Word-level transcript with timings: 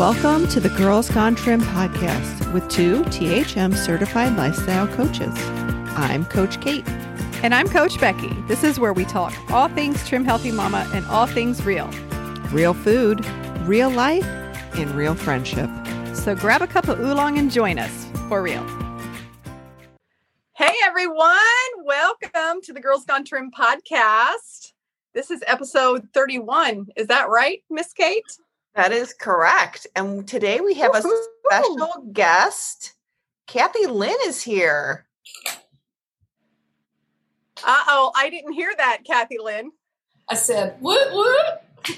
Welcome 0.00 0.48
to 0.48 0.60
the 0.60 0.70
Girls 0.70 1.10
Gone 1.10 1.34
Trim 1.34 1.60
podcast 1.60 2.54
with 2.54 2.66
two 2.70 3.02
THM 3.04 3.76
certified 3.76 4.34
lifestyle 4.34 4.88
coaches. 4.88 5.34
I'm 5.94 6.24
Coach 6.24 6.58
Kate. 6.62 6.88
And 7.42 7.54
I'm 7.54 7.68
Coach 7.68 8.00
Becky. 8.00 8.32
This 8.48 8.64
is 8.64 8.80
where 8.80 8.94
we 8.94 9.04
talk 9.04 9.34
all 9.50 9.68
things 9.68 10.08
trim 10.08 10.24
healthy 10.24 10.52
mama 10.52 10.90
and 10.94 11.04
all 11.08 11.26
things 11.26 11.66
real. 11.66 11.86
Real 12.50 12.72
food, 12.72 13.26
real 13.66 13.90
life, 13.90 14.24
and 14.72 14.90
real 14.92 15.14
friendship. 15.14 15.68
So 16.14 16.34
grab 16.34 16.62
a 16.62 16.66
cup 16.66 16.88
of 16.88 16.98
oolong 16.98 17.36
and 17.36 17.50
join 17.50 17.78
us 17.78 18.06
for 18.26 18.40
real. 18.42 18.66
Hey 20.56 20.72
everyone, 20.82 21.36
welcome 21.84 22.62
to 22.62 22.72
the 22.72 22.80
Girls 22.80 23.04
Gone 23.04 23.26
Trim 23.26 23.50
podcast. 23.50 24.72
This 25.12 25.30
is 25.30 25.44
episode 25.46 26.08
31. 26.14 26.86
Is 26.96 27.08
that 27.08 27.28
right, 27.28 27.62
Miss 27.68 27.92
Kate? 27.92 28.24
That 28.74 28.92
is 28.92 29.12
correct. 29.12 29.86
And 29.96 30.26
today 30.26 30.60
we 30.60 30.74
have 30.74 30.92
Woo-hoo. 30.92 31.08
a 31.50 31.62
special 31.62 32.06
guest. 32.12 32.94
Kathy 33.46 33.86
Lynn 33.86 34.16
is 34.26 34.42
here. 34.42 35.06
Uh 37.62 37.84
oh, 37.88 38.12
I 38.16 38.30
didn't 38.30 38.52
hear 38.52 38.72
that, 38.76 39.00
Kathy 39.06 39.38
Lynn. 39.42 39.72
I 40.28 40.34
said, 40.34 40.76
"What? 40.80 41.12
What?" 41.12 41.64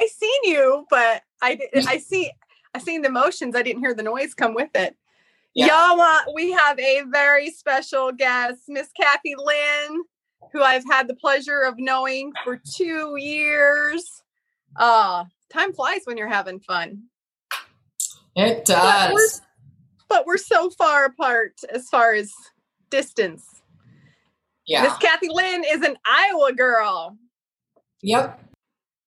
I 0.00 0.06
seen 0.08 0.40
you, 0.44 0.84
but 0.90 1.22
I 1.40 1.58
I 1.86 1.98
see 1.98 2.30
I 2.74 2.80
seen 2.80 3.02
the 3.02 3.10
motions. 3.10 3.56
I 3.56 3.62
didn't 3.62 3.82
hear 3.82 3.94
the 3.94 4.02
noise 4.02 4.34
come 4.34 4.54
with 4.54 4.70
it. 4.74 4.96
Yeah. 5.54 5.66
Y'all 5.66 5.96
want 5.96 6.34
we 6.34 6.52
have 6.52 6.78
a 6.78 7.02
very 7.10 7.50
special 7.50 8.12
guest, 8.12 8.62
Miss 8.68 8.88
Kathy 8.92 9.34
Lynn, 9.36 10.02
who 10.52 10.62
I've 10.62 10.84
had 10.84 11.08
the 11.08 11.14
pleasure 11.14 11.60
of 11.60 11.74
knowing 11.78 12.32
for 12.44 12.60
two 12.76 13.16
years. 13.16 14.22
Uh 14.76 15.24
time 15.52 15.72
flies 15.72 16.02
when 16.04 16.16
you're 16.16 16.28
having 16.28 16.60
fun. 16.60 17.04
It 18.36 18.64
But 18.66 19.12
we're, 19.12 19.18
does. 19.18 19.42
but 20.08 20.26
we're 20.26 20.36
so 20.36 20.70
far 20.70 21.04
apart 21.04 21.54
as 21.72 21.88
far 21.88 22.14
as 22.14 22.32
distance. 22.90 23.44
Yeah. 24.66 24.84
Miss 24.84 24.96
Kathy 24.98 25.28
Lynn 25.28 25.64
is 25.68 25.82
an 25.82 25.96
Iowa 26.06 26.52
girl. 26.52 27.16
Yep. 28.02 28.40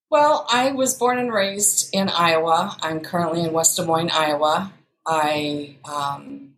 Well, 0.10 0.46
I 0.50 0.72
was 0.74 0.94
born 0.94 1.18
and 1.18 1.34
raised 1.34 1.90
in 1.94 2.10
Iowa. 2.10 2.78
I'm 2.82 3.00
currently 3.00 3.42
in 3.44 3.54
West 3.54 3.78
Des 3.78 3.86
Moines, 3.86 4.12
Iowa. 4.12 4.72
I 5.08 5.78
um, 5.86 6.54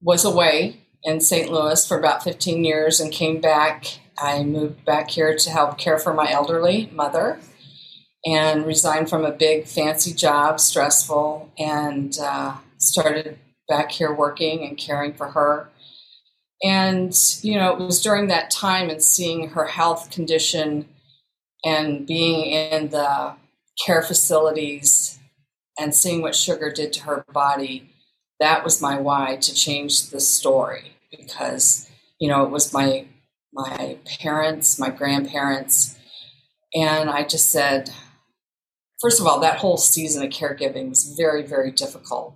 was 0.00 0.24
away 0.24 0.82
in 1.02 1.20
St. 1.20 1.50
Louis 1.50 1.86
for 1.86 1.98
about 1.98 2.22
15 2.22 2.64
years 2.64 3.00
and 3.00 3.10
came 3.10 3.40
back. 3.40 3.98
I 4.16 4.44
moved 4.44 4.84
back 4.84 5.10
here 5.10 5.36
to 5.36 5.50
help 5.50 5.76
care 5.76 5.98
for 5.98 6.14
my 6.14 6.30
elderly 6.30 6.88
mother 6.92 7.40
and 8.26 8.66
resigned 8.66 9.10
from 9.10 9.24
a 9.24 9.32
big 9.32 9.66
fancy 9.66 10.12
job, 10.12 10.58
stressful, 10.58 11.52
and 11.58 12.16
uh, 12.20 12.56
started 12.78 13.38
back 13.68 13.90
here 13.90 14.12
working 14.12 14.64
and 14.64 14.78
caring 14.78 15.12
for 15.12 15.30
her. 15.30 15.68
And, 16.62 17.14
you 17.42 17.56
know, 17.56 17.72
it 17.72 17.78
was 17.78 18.02
during 18.02 18.28
that 18.28 18.50
time 18.50 18.88
and 18.88 19.02
seeing 19.02 19.50
her 19.50 19.66
health 19.66 20.10
condition 20.10 20.88
and 21.64 22.06
being 22.06 22.46
in 22.46 22.88
the 22.90 23.34
care 23.84 24.02
facilities 24.02 25.18
and 25.78 25.94
seeing 25.94 26.22
what 26.22 26.34
sugar 26.34 26.70
did 26.70 26.92
to 26.94 27.02
her 27.02 27.24
body, 27.32 27.90
that 28.40 28.64
was 28.64 28.80
my 28.80 28.98
why 28.98 29.36
to 29.36 29.54
change 29.54 30.10
the 30.10 30.20
story 30.20 30.92
because, 31.10 31.88
you 32.20 32.28
know, 32.28 32.44
it 32.44 32.50
was 32.50 32.72
my 32.72 33.06
my 33.52 33.96
parents, 34.20 34.80
my 34.80 34.90
grandparents, 34.90 35.96
and 36.74 37.08
I 37.08 37.22
just 37.22 37.52
said, 37.52 37.90
first 39.04 39.20
of 39.20 39.26
all, 39.26 39.38
that 39.38 39.58
whole 39.58 39.76
season 39.76 40.24
of 40.24 40.30
caregiving 40.30 40.88
was 40.88 41.14
very, 41.18 41.42
very 41.42 41.70
difficult. 41.70 42.34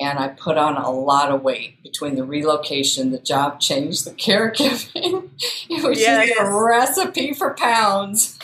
And 0.00 0.18
I 0.18 0.26
put 0.26 0.58
on 0.58 0.76
a 0.76 0.90
lot 0.90 1.30
of 1.30 1.42
weight 1.42 1.84
between 1.84 2.16
the 2.16 2.24
relocation, 2.24 3.12
the 3.12 3.20
job 3.20 3.60
change, 3.60 4.02
the 4.02 4.10
caregiving. 4.26 5.30
it 5.68 5.88
was 5.88 6.00
Yes. 6.00 6.28
just 6.28 6.40
a 6.40 6.50
recipe 6.52 7.32
for 7.32 7.54
pounds. 7.54 8.40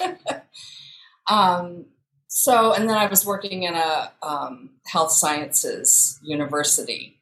um, 1.30 1.86
so, 2.28 2.72
and 2.72 2.88
then 2.88 2.96
I 2.96 3.06
was 3.06 3.26
working 3.26 3.64
in 3.64 3.74
a 3.74 4.12
um, 4.22 4.70
health 4.86 5.10
sciences 5.10 6.20
university, 6.22 7.18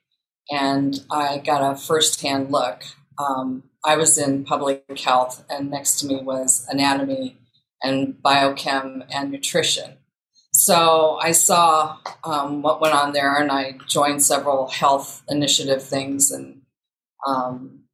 and 0.51 1.01
I 1.11 1.39
got 1.39 1.73
a 1.73 1.75
firsthand 1.75 2.51
look. 2.51 2.83
Um, 3.19 3.63
I 3.83 3.97
was 3.97 4.19
in 4.19 4.45
public 4.45 4.85
health, 4.99 5.43
and 5.49 5.71
next 5.71 6.01
to 6.01 6.07
me 6.07 6.21
was 6.23 6.67
anatomy 6.69 7.39
and 7.83 8.17
biochem 8.23 9.07
and 9.11 9.31
nutrition. 9.31 9.97
So 10.55 11.19
I 11.23 11.33
saw 11.33 11.99
um, 12.25 12.63
what 12.63 12.81
went 12.81 12.95
on 12.95 13.13
there, 13.13 13.37
and 13.37 13.53
I 13.53 13.79
joined 13.89 14.23
several 14.23 14.69
health 14.69 15.23
initiative 15.29 15.83
things, 15.85 16.31
and 16.33 16.63
um, 17.27 17.85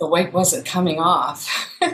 the 0.00 0.08
weight 0.08 0.32
wasn't 0.32 0.66
coming 0.66 1.00
off. 1.00 1.76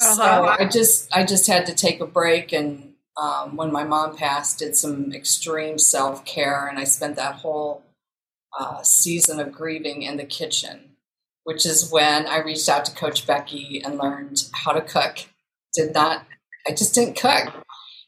So 0.00 0.22
Uh-huh. 0.22 0.56
I 0.58 0.66
just 0.66 1.14
I 1.14 1.24
just 1.24 1.46
had 1.46 1.66
to 1.66 1.74
take 1.74 2.00
a 2.00 2.06
break, 2.06 2.52
and 2.52 2.94
um, 3.20 3.56
when 3.56 3.72
my 3.72 3.84
mom 3.84 4.16
passed, 4.16 4.58
did 4.60 4.76
some 4.76 5.12
extreme 5.12 5.78
self 5.78 6.24
care, 6.24 6.66
and 6.68 6.78
I 6.78 6.84
spent 6.84 7.16
that 7.16 7.36
whole 7.36 7.84
uh, 8.58 8.82
season 8.82 9.40
of 9.40 9.52
grieving 9.52 10.02
in 10.02 10.16
the 10.16 10.24
kitchen, 10.24 10.96
which 11.44 11.66
is 11.66 11.90
when 11.90 12.26
I 12.26 12.38
reached 12.38 12.68
out 12.68 12.84
to 12.86 12.94
Coach 12.96 13.26
Becky 13.26 13.82
and 13.84 13.98
learned 13.98 14.44
how 14.52 14.72
to 14.72 14.80
cook. 14.80 15.18
Did 15.74 15.94
not 15.94 16.26
I 16.66 16.72
just 16.72 16.94
didn't 16.94 17.16
cook. 17.16 17.48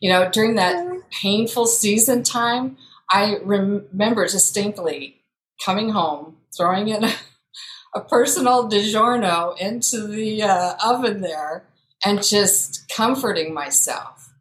You 0.02 0.10
know, 0.10 0.28
during 0.28 0.56
that 0.56 0.84
painful 1.12 1.66
season 1.66 2.24
time, 2.24 2.76
I 3.08 3.36
rem- 3.44 3.86
remember 3.92 4.26
distinctly 4.26 5.22
coming 5.64 5.90
home, 5.90 6.38
throwing 6.56 6.88
in 6.88 7.04
a, 7.04 7.12
a 7.94 8.00
personal 8.00 8.68
DiGiorno 8.68 9.56
into 9.60 10.08
the 10.08 10.42
uh, 10.42 10.74
oven 10.84 11.20
there, 11.20 11.68
and 12.04 12.20
just 12.20 12.92
comforting 12.94 13.54
myself. 13.54 14.34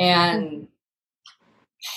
And 0.00 0.66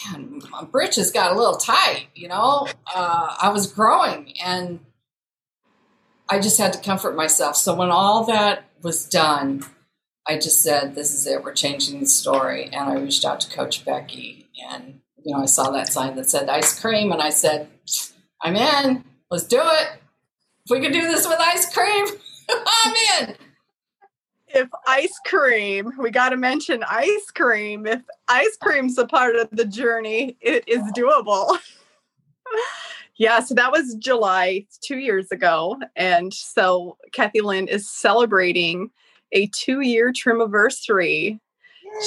man, 0.05 0.41
my 0.51 0.63
britches 0.65 1.09
got 1.09 1.31
a 1.31 1.35
little 1.35 1.57
tight. 1.57 2.05
You 2.13 2.27
know, 2.27 2.67
uh, 2.93 3.35
I 3.41 3.49
was 3.49 3.65
growing, 3.65 4.35
and 4.45 4.79
I 6.29 6.39
just 6.39 6.59
had 6.59 6.73
to 6.73 6.79
comfort 6.79 7.15
myself. 7.15 7.55
So 7.55 7.73
when 7.73 7.89
all 7.89 8.25
that 8.25 8.69
was 8.83 9.07
done, 9.07 9.65
I 10.27 10.35
just 10.37 10.61
said, 10.61 10.95
"This 10.95 11.13
is 11.13 11.25
it. 11.27 11.43
We're 11.43 11.53
changing 11.53 11.99
the 11.99 12.05
story." 12.05 12.65
And 12.65 12.89
I 12.89 12.95
reached 12.95 13.25
out 13.25 13.39
to 13.41 13.55
Coach 13.55 13.85
Becky, 13.85 14.49
and 14.69 15.01
you 15.23 15.35
know, 15.35 15.43
I 15.43 15.45
saw 15.45 15.71
that 15.71 15.87
sign 15.87 16.15
that 16.15 16.29
said 16.29 16.49
ice 16.49 16.79
cream, 16.79 17.11
and 17.11 17.21
I 17.21 17.29
said, 17.29 17.69
"I'm 18.41 18.55
in. 18.55 19.03
Let's 19.29 19.45
do 19.45 19.61
it. 19.61 19.87
If 20.65 20.69
we 20.69 20.79
could 20.79 20.93
do 20.93 21.01
this 21.01 21.27
with 21.27 21.39
ice 21.39 21.73
cream, 21.73 22.05
I'm 22.49 22.93
in." 23.19 23.35
if 24.53 24.69
ice 24.87 25.19
cream, 25.25 25.93
we 25.97 26.11
got 26.11 26.29
to 26.29 26.37
mention 26.37 26.83
ice 26.89 27.31
cream. 27.33 27.85
If 27.85 28.01
ice 28.27 28.57
cream's 28.61 28.97
a 28.97 29.05
part 29.05 29.35
of 29.35 29.49
the 29.51 29.65
journey, 29.65 30.37
it 30.41 30.63
is 30.67 30.81
doable. 30.95 31.57
yeah, 33.15 33.39
so 33.39 33.55
that 33.55 33.71
was 33.71 33.95
July 33.95 34.65
two 34.81 34.97
years 34.97 35.31
ago. 35.31 35.77
And 35.95 36.33
so 36.33 36.97
Kathy 37.13 37.41
Lynn 37.41 37.67
is 37.67 37.89
celebrating 37.89 38.91
a 39.31 39.47
two 39.47 39.81
year 39.81 40.11
trimiversary. 40.11 41.39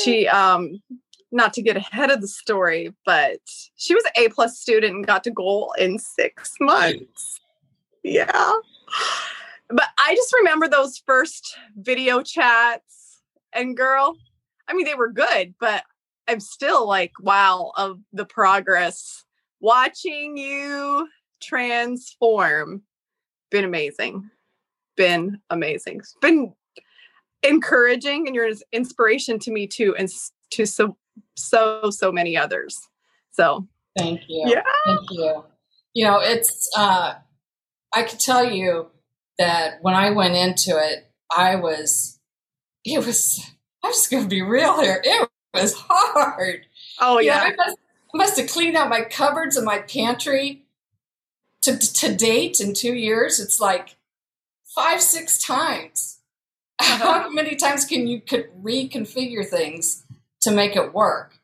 She, 0.03 0.27
um, 0.29 0.83
not 1.31 1.53
to 1.55 1.63
get 1.63 1.77
ahead 1.77 2.11
of 2.11 2.21
the 2.21 2.29
story, 2.29 2.95
but 3.05 3.41
she 3.77 3.95
was 3.95 4.05
an 4.05 4.25
A 4.25 4.29
plus 4.29 4.59
student 4.59 4.95
and 4.95 5.07
got 5.07 5.25
to 5.25 5.31
goal 5.31 5.75
in 5.79 5.99
six 5.99 6.53
months. 6.61 7.41
Yeah. 8.03 8.53
But 9.69 9.89
I 9.99 10.15
just 10.15 10.33
remember 10.35 10.69
those 10.69 11.03
first 11.05 11.57
video 11.77 12.23
chats 12.23 13.21
and 13.53 13.77
girl, 13.77 14.17
I 14.69 14.75
mean, 14.75 14.85
they 14.85 14.95
were 14.95 15.11
good, 15.11 15.55
but 15.59 15.85
I'm 16.29 16.41
still 16.41 16.87
like, 16.87 17.13
wow, 17.21 17.73
of 17.77 18.01
the 18.13 18.25
progress. 18.25 19.25
Watching 19.61 20.37
you 20.37 21.09
transform, 21.43 22.83
been 23.51 23.65
amazing. 23.65 24.31
Been 24.97 25.41
amazing. 25.51 25.99
It's 25.99 26.17
been 26.21 26.53
encouraging 27.45 28.27
and 28.27 28.35
you're 28.35 28.47
an 28.47 28.57
inspiration 28.73 29.39
to 29.41 29.53
me 29.53 29.67
too, 29.67 29.95
and 29.97 30.09
to 30.51 30.67
so, 30.67 30.97
so, 31.37 31.91
so 31.91 32.11
many 32.11 32.37
others. 32.37 32.89
So, 33.33 33.69
Thank 33.97 34.23
you. 34.29 34.45
Yeah. 34.47 34.63
Thank 34.87 35.11
you. 35.11 35.45
You 35.95 36.05
know, 36.07 36.19
it's, 36.21 36.69
uh, 36.77 37.15
I 37.95 38.03
could 38.03 38.19
tell 38.19 38.45
you 38.45 38.91
that 39.39 39.79
when 39.83 39.95
I 39.95 40.11
went 40.11 40.35
into 40.35 40.77
it, 40.77 41.07
I 41.37 41.55
was, 41.57 42.19
it 42.85 43.05
was, 43.05 43.41
I'm 43.85 43.93
just 43.93 44.11
to 44.11 44.27
be 44.27 44.43
real 44.43 44.81
here. 44.83 45.01
It 45.05 45.29
was 45.53 45.75
hard. 45.77 46.67
oh, 47.01 47.21
You 47.21 47.31
know, 47.31 47.35
yeah. 47.37 47.43
I 47.43 47.55
must, 47.55 47.79
I 48.15 48.19
must 48.19 48.39
have 48.39 48.51
cleaned 48.51 48.77
out 48.77 48.89
my 48.89 49.03
cupboards 49.03 49.57
and 49.57 49.65
my 49.65 49.79
pantry 49.79 50.65
to, 51.63 51.79
to 51.79 52.15
date 52.15 52.61
in 52.61 52.75
two 52.75 52.95
years. 52.95 53.39
It's 53.39 53.61
like 53.61 53.97
five, 54.75 55.01
six 55.01 55.39
times. 55.39 56.14
How 56.81 57.31
many 57.31 57.57
times 57.57 57.85
can 57.85 58.07
you 58.07 58.21
could 58.21 58.51
reconfigure 58.63 59.47
things 59.47 60.05
to 60.43 60.51
make 60.51 60.77
it 60.77 60.93
work? 60.93 61.39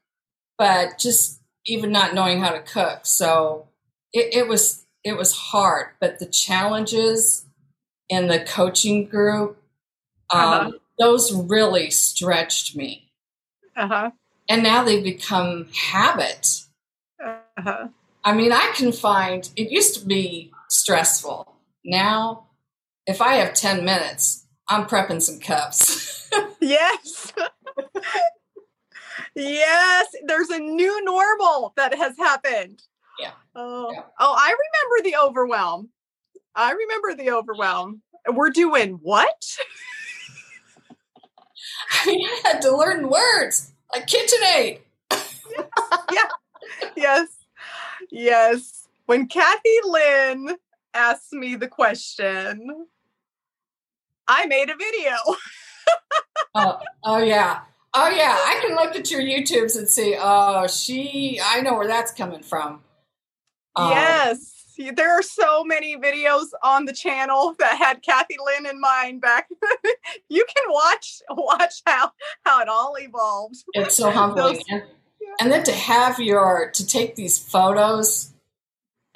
but 0.60 0.98
just 0.98 1.40
even 1.66 1.90
not 1.90 2.12
knowing 2.12 2.42
how 2.42 2.50
to 2.50 2.60
cook. 2.60 3.00
So 3.04 3.68
it, 4.12 4.34
it 4.34 4.46
was 4.46 4.84
it 5.02 5.16
was 5.16 5.32
hard, 5.32 5.86
but 5.98 6.18
the 6.18 6.26
challenges 6.26 7.46
in 8.10 8.28
the 8.28 8.40
coaching 8.40 9.06
group, 9.06 9.56
um, 10.30 10.40
uh-huh. 10.40 10.70
those 10.98 11.32
really 11.32 11.90
stretched 11.90 12.76
me. 12.76 13.10
Uh-huh. 13.74 14.10
And 14.50 14.62
now 14.62 14.84
they've 14.84 15.02
become 15.02 15.68
habit. 15.72 16.64
Uh-huh. 17.24 17.88
I 18.22 18.34
mean, 18.34 18.52
I 18.52 18.72
can 18.76 18.92
find 18.92 19.48
it 19.56 19.70
used 19.70 19.98
to 19.98 20.06
be 20.06 20.52
stressful. 20.68 21.56
Now, 21.86 22.48
if 23.06 23.22
I 23.22 23.36
have 23.36 23.54
10 23.54 23.82
minutes, 23.82 24.46
I'm 24.70 24.86
prepping 24.86 25.20
some 25.20 25.40
cups. 25.40 26.30
yes. 26.60 27.32
yes, 29.34 30.06
there's 30.26 30.50
a 30.50 30.60
new 30.60 31.04
normal 31.04 31.72
that 31.76 31.92
has 31.94 32.16
happened. 32.16 32.80
Yeah. 33.18 33.32
Oh, 33.56 33.90
yeah. 33.92 34.02
oh, 34.20 34.34
I 34.38 34.54
remember 34.54 35.10
the 35.10 35.16
overwhelm. 35.20 35.88
I 36.54 36.70
remember 36.70 37.14
the 37.16 37.32
overwhelm. 37.32 38.02
We're 38.32 38.50
doing 38.50 39.00
what? 39.02 39.44
I 41.90 42.06
mean, 42.06 42.24
I 42.24 42.40
had 42.44 42.62
to 42.62 42.76
learn 42.76 43.08
words 43.08 43.72
like 43.92 44.06
KitchenAid. 44.06 44.78
yes. 45.10 45.40
Yeah. 46.12 46.28
Yes. 46.96 47.28
Yes. 48.10 48.88
When 49.06 49.26
Kathy 49.26 49.78
Lynn 49.84 50.56
asked 50.94 51.32
me 51.32 51.56
the 51.56 51.66
question, 51.66 52.86
I 54.30 54.46
made 54.46 54.70
a 54.70 54.76
video. 54.76 55.16
oh, 56.54 56.78
oh 57.02 57.18
yeah. 57.18 57.62
Oh 57.92 58.08
yeah. 58.08 58.38
I 58.38 58.60
can 58.64 58.76
look 58.76 58.94
at 58.94 59.10
your 59.10 59.20
YouTubes 59.20 59.76
and 59.76 59.88
see, 59.88 60.16
oh, 60.18 60.68
she 60.68 61.40
I 61.44 61.60
know 61.62 61.74
where 61.74 61.88
that's 61.88 62.12
coming 62.12 62.42
from. 62.42 62.80
Um, 63.74 63.90
yes. 63.90 64.56
There 64.94 65.18
are 65.18 65.22
so 65.22 65.64
many 65.64 65.96
videos 65.96 66.46
on 66.62 66.84
the 66.84 66.92
channel 66.92 67.54
that 67.58 67.76
had 67.76 68.02
Kathy 68.02 68.36
Lynn 68.42 68.66
in 68.66 68.80
mind 68.80 69.20
back. 69.20 69.48
you 70.28 70.46
can 70.46 70.64
watch 70.68 71.20
watch 71.30 71.82
how 71.84 72.12
how 72.44 72.62
it 72.62 72.68
all 72.68 72.94
evolved. 72.98 73.56
It's 73.74 73.96
so 73.96 74.10
humbling. 74.10 74.54
Those, 74.54 74.64
and, 74.70 74.82
yeah. 75.20 75.34
and 75.40 75.52
then 75.52 75.64
to 75.64 75.72
have 75.72 76.20
your 76.20 76.70
to 76.70 76.86
take 76.86 77.16
these 77.16 77.36
photos, 77.36 78.32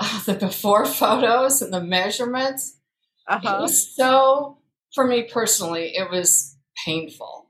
uh, 0.00 0.22
the 0.26 0.34
before 0.34 0.84
photos 0.86 1.62
and 1.62 1.72
the 1.72 1.80
measurements. 1.80 2.78
Uh-huh. 3.26 3.56
It 3.56 3.60
was 3.62 3.88
so 3.96 4.58
for 4.94 5.06
me 5.06 5.24
personally, 5.24 5.96
it 5.96 6.10
was 6.10 6.56
painful. 6.84 7.48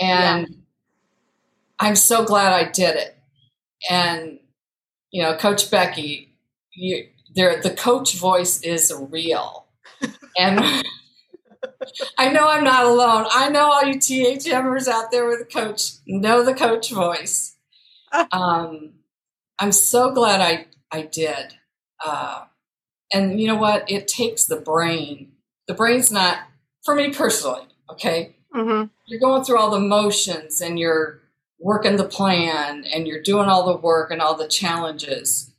And 0.00 0.46
yeah. 0.48 0.56
I'm 1.80 1.96
so 1.96 2.24
glad 2.24 2.52
I 2.52 2.70
did 2.70 2.96
it. 2.96 3.16
And 3.90 4.40
you 5.10 5.22
know, 5.22 5.36
Coach 5.36 5.70
Becky, 5.70 6.36
you 6.72 7.08
there 7.34 7.60
the 7.60 7.70
coach 7.70 8.14
voice 8.14 8.62
is 8.62 8.92
real. 9.10 9.66
and 10.38 10.60
I 12.18 12.30
know 12.30 12.48
I'm 12.48 12.64
not 12.64 12.84
alone. 12.84 13.26
I 13.30 13.48
know 13.48 13.70
all 13.70 13.84
you 13.84 13.94
THMers 13.94 14.88
out 14.88 15.10
there 15.10 15.26
with 15.26 15.40
a 15.40 15.44
coach 15.44 15.92
know 16.06 16.42
the 16.42 16.54
coach 16.54 16.90
voice. 16.90 17.54
Um, 18.32 18.94
I'm 19.58 19.70
so 19.70 20.10
glad 20.12 20.40
I 20.40 20.66
I 20.90 21.02
did. 21.02 21.56
Uh, 22.02 22.44
and 23.12 23.38
you 23.38 23.46
know 23.46 23.56
what? 23.56 23.90
It 23.90 24.08
takes 24.08 24.46
the 24.46 24.56
brain. 24.56 25.32
The 25.66 25.74
brain's 25.74 26.10
not 26.10 26.38
for 26.88 26.94
me 26.94 27.12
personally. 27.12 27.66
Okay, 27.90 28.34
mm-hmm. 28.54 28.86
you're 29.06 29.20
going 29.20 29.44
through 29.44 29.58
all 29.58 29.70
the 29.70 29.78
motions 29.78 30.62
and 30.62 30.78
you're 30.78 31.20
working 31.60 31.96
the 31.96 32.04
plan 32.04 32.84
and 32.94 33.06
you're 33.06 33.22
doing 33.22 33.46
all 33.46 33.66
the 33.66 33.76
work 33.76 34.10
and 34.10 34.22
all 34.22 34.34
the 34.34 34.48
challenges 34.48 35.52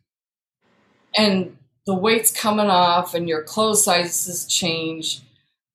and 1.15 1.55
the 1.85 1.93
weight's 1.93 2.31
coming 2.31 2.69
off 2.69 3.13
and 3.13 3.29
your 3.29 3.43
clothes 3.43 3.83
sizes 3.83 4.47
change. 4.47 5.21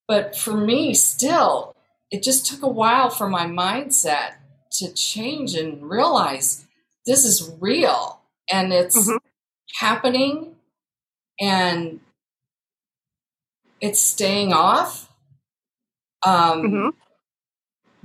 But 0.08 0.36
for 0.36 0.56
me, 0.56 0.92
still, 0.92 1.76
it 2.10 2.24
just 2.24 2.46
took 2.46 2.62
a 2.62 2.68
while 2.68 3.10
for 3.10 3.28
my 3.28 3.46
mindset 3.46 4.34
to 4.78 4.92
change 4.92 5.54
and 5.54 5.88
realize 5.88 6.66
this 7.06 7.24
is 7.24 7.52
real 7.60 8.20
and 8.50 8.72
it's 8.72 9.08
mm-hmm. 9.08 9.18
happening 9.78 10.56
and 11.40 12.00
it's 13.80 14.00
staying 14.00 14.52
off. 14.52 15.10
Um, 16.24 16.62
mm-hmm. 16.62 16.88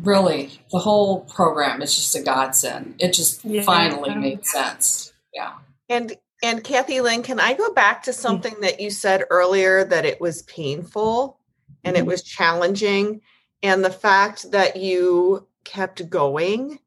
Really, 0.04 0.62
the 0.72 0.80
whole 0.80 1.22
program 1.22 1.82
is 1.82 1.94
just 1.94 2.16
a 2.16 2.22
godsend. 2.22 2.96
It 3.00 3.14
just 3.14 3.44
yeah. 3.44 3.64
finally 3.64 4.16
made 4.16 4.46
sense. 4.46 5.12
Yeah. 5.34 5.54
And 5.90 6.16
and 6.42 6.64
Kathy 6.64 7.02
Lynn, 7.02 7.22
can 7.22 7.40
I 7.40 7.54
go 7.54 7.74
back 7.74 8.04
to 8.04 8.12
mm. 8.12 8.16
something 8.16 8.56
that 8.62 8.80
you 8.80 8.92
said 8.92 9.26
earlier 9.30 9.84
that 9.84 10.06
it 10.06 10.22
was 10.22 10.44
painful 10.44 11.38
and 11.84 11.98
it 11.98 12.02
mm-hmm. 12.02 12.10
was 12.10 12.24
challenging? 12.24 13.22
And 13.62 13.84
the 13.84 13.90
fact 13.90 14.52
that 14.52 14.78
you 14.78 15.48
kept 15.66 16.10
going 16.10 16.80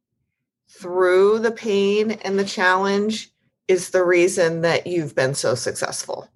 through 0.70 1.38
the 1.40 1.50
pain 1.50 2.12
and 2.12 2.38
the 2.38 2.44
challenge 2.44 3.30
is 3.68 3.90
the 3.90 4.04
reason 4.04 4.62
that 4.62 4.86
you've 4.86 5.14
been 5.14 5.34
so 5.34 5.54
successful. 5.54 6.28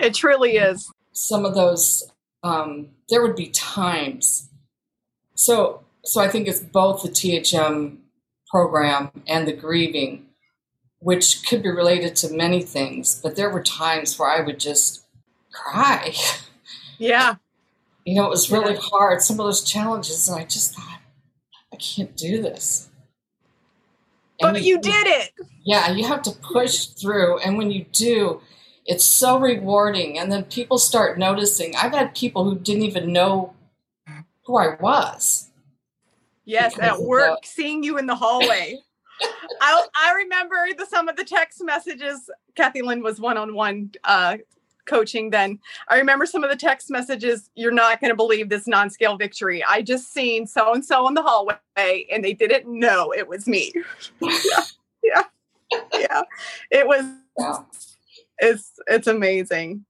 It 0.00 0.14
truly 0.14 0.56
is. 0.56 0.90
Some 1.12 1.44
of 1.44 1.54
those, 1.54 2.11
um, 2.42 2.88
there 3.08 3.22
would 3.22 3.36
be 3.36 3.48
times. 3.48 4.48
So, 5.34 5.82
so 6.04 6.20
I 6.20 6.28
think 6.28 6.48
it's 6.48 6.60
both 6.60 7.02
the 7.02 7.08
THM 7.08 7.98
program 8.50 9.10
and 9.26 9.46
the 9.46 9.52
grieving 9.52 10.26
which 11.02 11.44
could 11.48 11.62
be 11.62 11.68
related 11.68 12.14
to 12.14 12.32
many 12.32 12.62
things. 12.62 13.20
But 13.20 13.34
there 13.34 13.50
were 13.50 13.62
times 13.62 14.18
where 14.18 14.30
I 14.30 14.40
would 14.40 14.58
just 14.58 15.04
cry. 15.52 16.14
Yeah. 16.98 17.36
You 18.04 18.14
know, 18.14 18.26
it 18.26 18.30
was 18.30 18.52
really 18.52 18.74
yeah. 18.74 18.80
hard, 18.80 19.22
some 19.22 19.40
of 19.40 19.46
those 19.46 19.64
challenges, 19.64 20.28
and 20.28 20.38
I 20.38 20.44
just 20.44 20.72
thought, 20.72 21.00
I 21.72 21.76
can't 21.76 22.16
do 22.16 22.40
this. 22.40 22.90
And 24.40 24.52
but 24.52 24.62
you, 24.62 24.74
you 24.74 24.80
did 24.80 25.06
it. 25.08 25.32
Yeah, 25.64 25.90
you 25.90 26.06
have 26.06 26.22
to 26.22 26.30
push 26.30 26.86
through. 26.86 27.40
And 27.40 27.58
when 27.58 27.72
you 27.72 27.86
do, 27.90 28.40
it's 28.86 29.04
so 29.04 29.38
rewarding. 29.38 30.18
And 30.18 30.30
then 30.30 30.44
people 30.44 30.78
start 30.78 31.18
noticing. 31.18 31.74
I've 31.76 31.92
had 31.92 32.14
people 32.14 32.44
who 32.44 32.58
didn't 32.58 32.82
even 32.82 33.12
know 33.12 33.54
who 34.44 34.56
I 34.56 34.76
was. 34.80 35.50
Yes, 36.44 36.76
at 36.78 37.00
work, 37.00 37.40
seeing 37.44 37.84
you 37.84 37.98
in 37.98 38.06
the 38.06 38.16
hallway. 38.16 38.78
I, 39.60 39.86
I 39.94 40.14
remember 40.14 40.56
the, 40.76 40.86
some 40.86 41.08
of 41.08 41.16
the 41.16 41.24
text 41.24 41.62
messages. 41.62 42.28
Kathy 42.56 42.82
Lynn 42.82 43.02
was 43.02 43.20
one 43.20 43.36
on 43.36 43.54
one 43.54 43.92
coaching 44.86 45.30
then. 45.30 45.58
I 45.88 45.98
remember 45.98 46.26
some 46.26 46.42
of 46.44 46.50
the 46.50 46.56
text 46.56 46.90
messages. 46.90 47.50
You're 47.54 47.72
not 47.72 48.00
going 48.00 48.10
to 48.10 48.16
believe 48.16 48.48
this 48.48 48.66
non 48.66 48.90
scale 48.90 49.16
victory. 49.16 49.62
I 49.64 49.82
just 49.82 50.12
seen 50.12 50.46
so 50.46 50.74
and 50.74 50.84
so 50.84 51.06
in 51.08 51.14
the 51.14 51.22
hallway 51.22 51.56
and 51.76 52.24
they 52.24 52.34
didn't 52.34 52.66
know 52.66 53.12
it 53.12 53.28
was 53.28 53.46
me. 53.46 53.72
yeah. 54.20 54.64
Yeah. 55.02 55.22
Yeah. 55.94 56.22
It 56.70 56.86
was, 56.86 57.04
it's, 58.38 58.72
it's 58.86 59.06
amazing. 59.06 59.84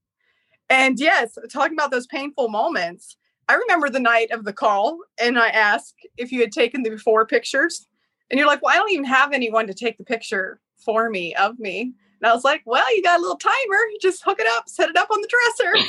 And 0.70 0.99
yes, 0.99 1.37
talking 1.52 1.75
about 1.75 1.90
those 1.90 2.06
painful 2.06 2.49
moments, 2.49 3.16
I 3.49 3.54
remember 3.54 3.90
the 3.90 4.00
night 4.00 4.30
of 4.30 4.44
the 4.44 4.52
call 4.52 4.99
and 5.20 5.38
I 5.38 5.49
asked 5.49 5.94
if 6.16 6.32
you 6.32 6.40
had 6.40 6.52
taken 6.52 6.82
the 6.82 6.90
before 6.90 7.26
pictures 7.26 7.87
and 8.30 8.38
you're 8.38 8.46
like, 8.46 8.62
well, 8.62 8.75
I 8.75 8.78
don't 8.78 8.90
even 8.90 9.04
have 9.04 9.32
anyone 9.32 9.66
to 9.66 9.75
take 9.75 9.99
the 9.99 10.04
picture 10.04 10.61
for 10.82 11.11
me 11.11 11.34
of 11.34 11.58
me. 11.58 11.92
And 12.22 12.30
I 12.30 12.34
was 12.34 12.44
like, 12.44 12.62
well, 12.64 12.84
you 12.96 13.02
got 13.02 13.18
a 13.18 13.22
little 13.22 13.37
timer. 13.37 13.78
Just 14.00 14.22
hook 14.25 14.38
it 14.40 14.46
up, 14.46 14.68
set 14.68 14.88
it 14.88 14.96
up 14.96 15.11
on 15.11 15.20
the 15.20 15.28
dresser. 15.28 15.88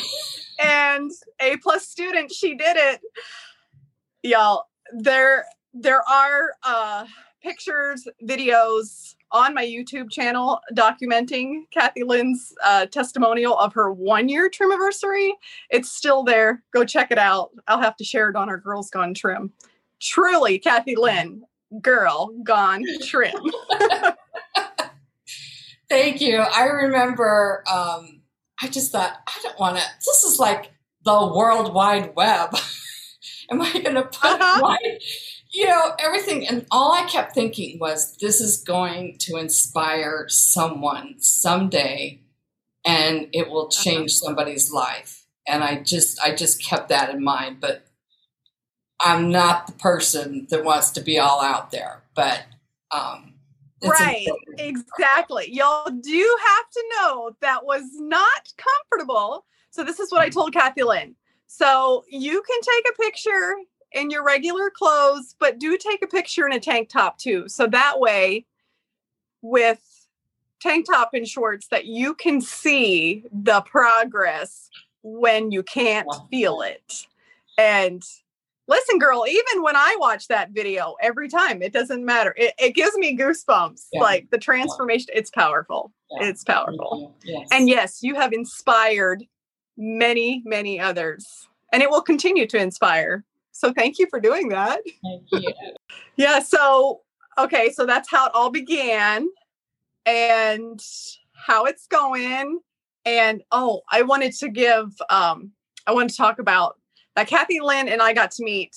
and 0.64 1.12
a 1.40 1.58
plus 1.58 1.88
student, 1.88 2.32
she 2.32 2.56
did 2.56 2.76
it. 2.76 3.02
Y'all, 4.24 4.66
there 4.92 5.46
there 5.74 6.02
are 6.10 6.54
uh, 6.64 7.06
pictures, 7.44 8.08
videos 8.24 9.16
on 9.32 9.54
my 9.54 9.66
YouTube 9.66 10.12
channel 10.12 10.60
documenting 10.74 11.64
Kathy 11.72 12.04
Lynn's 12.04 12.54
uh, 12.64 12.86
testimonial 12.86 13.58
of 13.58 13.74
her 13.74 13.92
one 13.92 14.30
year 14.30 14.50
trim 14.50 14.72
anniversary. 14.72 15.34
It's 15.70 15.92
still 15.92 16.24
there. 16.24 16.64
Go 16.74 16.86
check 16.86 17.12
it 17.12 17.18
out. 17.18 17.52
I'll 17.68 17.82
have 17.82 17.98
to 17.98 18.04
share 18.04 18.30
it 18.30 18.36
on 18.36 18.50
our 18.50 18.58
Girls 18.58 18.90
Gone 18.90 19.14
Trim. 19.14 19.52
Truly, 20.00 20.60
Kathy 20.60 20.96
Lynn, 20.96 21.44
girl 21.82 22.34
gone 22.44 22.84
trim. 23.02 23.34
Thank 25.90 26.22
you. 26.22 26.40
I 26.40 26.66
remember 26.66 27.64
um, 27.72 28.22
I 28.62 28.68
just 28.68 28.92
thought, 28.92 29.18
I 29.28 29.40
don't 29.44 29.60
want 29.60 29.78
to, 29.78 29.84
this 30.00 30.24
is 30.24 30.40
like 30.40 30.72
the 31.04 31.12
World 31.12 31.74
Wide 31.74 32.16
Web. 32.16 32.56
Am 33.52 33.62
I 33.62 33.72
going 33.74 33.96
to 33.96 34.04
put 34.04 34.42
uh-huh. 34.42 34.60
my, 34.62 34.78
you 35.54 35.68
know, 35.68 35.94
everything? 36.00 36.48
And 36.48 36.66
all 36.72 36.94
I 36.94 37.04
kept 37.04 37.34
thinking 37.34 37.80
was, 37.80 38.18
this 38.18 38.42
is 38.42 38.58
going 38.58 39.18
to 39.20 39.38
inspire 39.38 40.26
someone 40.28 41.16
someday 41.20 42.22
and 42.86 43.28
it 43.32 43.50
will 43.50 43.68
uh-huh. 43.68 43.84
change 43.84 44.12
somebody's 44.14 44.72
life. 44.72 45.26
And 45.48 45.64
I 45.64 45.82
just, 45.84 46.20
I 46.22 46.34
just 46.34 46.64
kept 46.64 46.90
that 46.90 47.14
in 47.14 47.24
mind. 47.24 47.58
But 47.60 47.86
I'm 49.00 49.30
not 49.30 49.68
the 49.68 49.74
person 49.74 50.48
that 50.50 50.64
wants 50.64 50.92
to 50.92 51.02
be 51.02 51.20
all 51.20 51.42
out 51.42 51.72
there, 51.72 52.04
but 52.16 52.46
um, 52.92 53.34
right. 53.84 54.26
important. 54.26 54.60
Exactly. 54.60 55.52
Y'all 55.52 55.90
do 55.90 56.38
have 56.46 56.70
to 56.72 56.84
know 56.92 57.32
that 57.42 57.66
was 57.66 57.84
not 57.96 58.54
comfortable. 58.58 59.46
So 59.72 59.84
this 59.84 60.00
is 60.00 60.12
what 60.12 60.22
I 60.22 60.30
told 60.30 60.54
Kathy 60.54 60.84
Lynn. 60.84 61.16
So 61.48 62.04
you 62.10 62.42
can 62.42 62.62
take 62.62 62.94
a 62.94 63.02
picture 63.02 63.56
in 63.94 64.10
your 64.10 64.24
regular 64.24 64.70
clothes, 64.70 65.36
but 65.40 65.60
do 65.60 65.78
take 65.78 66.04
a 66.04 66.08
picture 66.08 66.46
in 66.46 66.54
a 66.54 66.60
tank 66.60 66.90
top 66.90 67.18
too. 67.18 67.48
So 67.48 67.68
that 67.68 68.00
way, 68.00 68.46
with 69.42 70.08
tank 70.62 70.86
top 70.90 71.12
and 71.14 71.28
shorts, 71.28 71.68
that 71.68 71.86
you 71.86 72.14
can 72.14 72.42
see 72.42 73.24
the 73.32 73.62
progress 73.62 74.70
when 75.02 75.52
you 75.52 75.64
can't 75.64 76.08
feel 76.32 76.62
it. 76.62 77.06
And 77.58 78.02
listen, 78.68 78.98
girl, 78.98 79.26
even 79.28 79.62
when 79.62 79.76
I 79.76 79.96
watch 80.00 80.30
that 80.30 80.52
video 80.52 80.96
every 81.02 81.28
time, 81.28 81.62
it 81.62 81.74
doesn't 81.74 82.06
matter. 82.06 82.34
It, 82.38 82.54
it 82.58 82.76
gives 82.76 82.96
me 82.96 83.18
goosebumps. 83.18 83.88
Yeah. 83.92 84.02
Like 84.02 84.30
the 84.32 84.38
transformation, 84.38 85.10
it's 85.14 85.30
powerful. 85.30 85.92
Yeah. 86.12 86.28
It's 86.28 86.44
powerful. 86.44 87.14
Yes. 87.24 87.50
And 87.52 87.68
yes, 87.68 88.02
you 88.02 88.16
have 88.16 88.32
inspired 88.32 89.26
many, 89.78 90.42
many 90.46 90.80
others, 90.80 91.48
and 91.72 91.84
it 91.84 91.90
will 91.90 92.02
continue 92.02 92.48
to 92.48 92.58
inspire. 92.58 93.26
So 93.64 93.72
thank 93.72 93.98
you 93.98 94.08
for 94.10 94.20
doing 94.20 94.50
that. 94.50 94.82
Thank 95.02 95.24
you. 95.32 95.54
Yeah. 96.18 96.40
So, 96.40 97.02
okay. 97.38 97.72
So 97.72 97.86
that's 97.86 98.12
how 98.12 98.26
it 98.26 98.32
all 98.36 98.50
began 98.50 99.30
and 100.06 100.84
how 101.34 101.64
it's 101.64 101.88
going. 101.88 102.60
And 103.06 103.42
oh, 103.54 103.82
I 103.90 104.02
wanted 104.02 104.34
to 104.34 104.50
give, 104.50 104.94
um, 105.10 105.52
I 105.88 105.94
want 105.94 106.10
to 106.10 106.18
talk 106.18 106.40
about 106.40 106.76
that 107.16 107.28
Kathy 107.28 107.62
Lynn 107.62 107.88
and 107.88 108.02
I 108.02 108.12
got 108.12 108.32
to 108.32 108.44
meet 108.44 108.76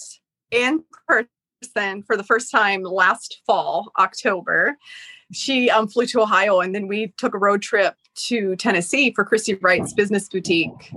in 0.52 0.84
person 1.08 2.04
for 2.06 2.16
the 2.16 2.24
first 2.24 2.52
time 2.52 2.82
last 2.82 3.40
fall, 3.44 3.90
October. 3.98 4.76
She 5.32 5.68
um, 5.68 5.88
flew 5.88 6.06
to 6.06 6.20
Ohio 6.20 6.60
and 6.60 6.72
then 6.72 6.86
we 6.86 7.12
took 7.18 7.34
a 7.34 7.38
road 7.38 7.60
trip 7.60 7.96
to 8.26 8.54
Tennessee 8.54 9.12
for 9.12 9.24
Christy 9.24 9.54
Wright's 9.54 9.92
business 9.92 10.28
boutique. 10.28 10.92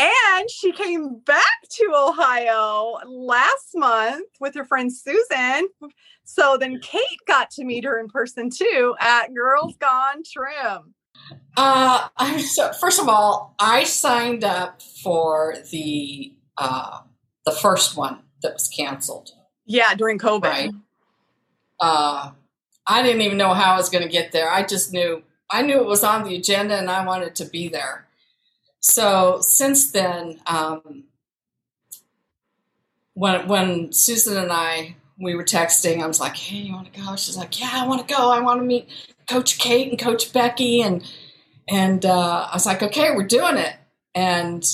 And 0.00 0.50
she 0.50 0.72
came 0.72 1.18
back 1.26 1.60
to 1.72 1.92
Ohio 1.94 2.96
last 3.06 3.72
month 3.74 4.28
with 4.40 4.54
her 4.54 4.64
friend 4.64 4.90
Susan. 4.90 5.68
So 6.24 6.56
then 6.56 6.80
Kate 6.80 7.02
got 7.26 7.50
to 7.52 7.64
meet 7.64 7.84
her 7.84 7.98
in 7.98 8.08
person 8.08 8.48
too 8.48 8.94
at 8.98 9.34
Girls 9.34 9.74
Gone 9.78 10.22
Trim. 10.24 10.94
Uh, 11.56 12.08
I'm 12.16 12.38
so, 12.38 12.72
first 12.72 13.00
of 13.00 13.08
all, 13.08 13.54
I 13.58 13.84
signed 13.84 14.42
up 14.42 14.80
for 15.02 15.56
the 15.70 16.34
uh, 16.56 17.00
the 17.44 17.52
first 17.52 17.96
one 17.96 18.20
that 18.42 18.54
was 18.54 18.68
canceled. 18.68 19.32
Yeah, 19.66 19.94
during 19.94 20.18
COVID. 20.18 20.44
Right. 20.44 20.70
Uh, 21.78 22.30
I 22.86 23.02
didn't 23.02 23.22
even 23.22 23.38
know 23.38 23.52
how 23.52 23.74
I 23.74 23.76
was 23.76 23.90
going 23.90 24.04
to 24.04 24.10
get 24.10 24.32
there. 24.32 24.50
I 24.50 24.62
just 24.62 24.92
knew 24.92 25.22
I 25.50 25.62
knew 25.62 25.78
it 25.78 25.86
was 25.86 26.04
on 26.04 26.24
the 26.24 26.36
agenda 26.36 26.76
and 26.76 26.90
I 26.90 27.04
wanted 27.04 27.34
to 27.36 27.44
be 27.44 27.68
there. 27.68 28.06
So 28.80 29.40
since 29.42 29.90
then, 29.92 30.40
um, 30.46 31.04
when 33.14 33.46
when 33.48 33.92
Susan 33.92 34.36
and 34.36 34.52
I 34.52 34.96
we 35.18 35.34
were 35.34 35.44
texting, 35.44 36.02
I 36.02 36.06
was 36.06 36.20
like, 36.20 36.36
"Hey, 36.36 36.56
you 36.58 36.72
want 36.74 36.92
to 36.92 37.00
go?" 37.00 37.16
She's 37.16 37.36
like, 37.36 37.60
"Yeah, 37.60 37.70
I 37.72 37.86
want 37.86 38.06
to 38.06 38.14
go. 38.14 38.30
I 38.30 38.40
want 38.40 38.60
to 38.60 38.66
meet 38.66 38.88
Coach 39.28 39.58
Kate 39.58 39.90
and 39.90 39.98
Coach 39.98 40.32
Becky." 40.32 40.82
And 40.82 41.04
and 41.68 42.04
uh, 42.06 42.48
I 42.50 42.54
was 42.54 42.66
like, 42.66 42.82
"Okay, 42.82 43.10
we're 43.14 43.26
doing 43.26 43.56
it." 43.58 43.76
And 44.14 44.64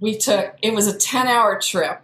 we 0.00 0.16
took 0.18 0.56
it 0.62 0.74
was 0.74 0.86
a 0.86 0.98
ten 0.98 1.28
hour 1.28 1.60
trip. 1.60 2.02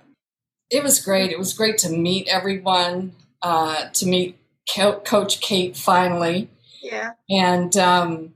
It 0.70 0.82
was 0.82 1.00
great. 1.04 1.30
It 1.30 1.38
was 1.38 1.54
great 1.54 1.78
to 1.78 1.90
meet 1.90 2.28
everyone, 2.28 3.12
uh, 3.42 3.88
to 3.94 4.06
meet 4.06 4.38
Co- 4.74 5.00
Coach 5.00 5.40
Kate 5.40 5.76
finally 5.76 6.48
Yeah. 6.82 7.12
and 7.30 7.76
um, 7.76 8.34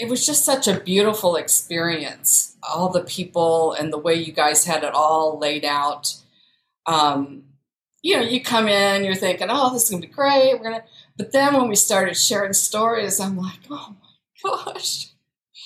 it 0.00 0.08
was 0.08 0.24
just 0.24 0.44
such 0.44 0.68
a 0.68 0.80
beautiful 0.80 1.36
experience 1.36 2.56
all 2.62 2.88
the 2.90 3.02
people 3.02 3.72
and 3.72 3.92
the 3.92 3.98
way 3.98 4.14
you 4.14 4.32
guys 4.32 4.64
had 4.64 4.84
it 4.84 4.94
all 4.94 5.38
laid 5.38 5.64
out. 5.64 6.14
Um, 6.86 7.44
you 8.02 8.16
know 8.16 8.22
you 8.22 8.40
come 8.40 8.68
in 8.68 9.04
you're 9.04 9.14
thinking 9.14 9.48
oh 9.50 9.72
this 9.72 9.84
is 9.84 9.90
going 9.90 10.00
to 10.00 10.06
be 10.06 10.14
great 10.14 10.54
we're 10.60 10.70
to 10.70 10.84
but 11.16 11.32
then 11.32 11.54
when 11.54 11.68
we 11.68 11.74
started 11.74 12.16
sharing 12.16 12.52
stories 12.52 13.18
i'm 13.18 13.36
like 13.36 13.58
oh 13.70 13.96
my 14.44 14.50
gosh. 14.50 15.08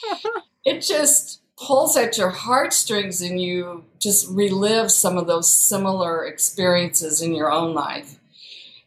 It 0.64 0.80
just 0.80 1.42
pulls 1.58 1.96
at 1.96 2.18
your 2.18 2.30
heartstrings 2.30 3.20
and 3.20 3.40
you 3.40 3.84
just 3.98 4.28
relive 4.28 4.90
some 4.90 5.16
of 5.16 5.26
those 5.26 5.52
similar 5.52 6.24
experiences 6.24 7.20
in 7.20 7.34
your 7.34 7.50
own 7.50 7.74
life. 7.74 8.18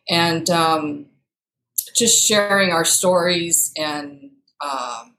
And 0.09 0.49
um, 0.49 1.07
just 1.95 2.25
sharing 2.25 2.71
our 2.71 2.85
stories 2.85 3.73
and 3.77 4.31
um, 4.61 5.14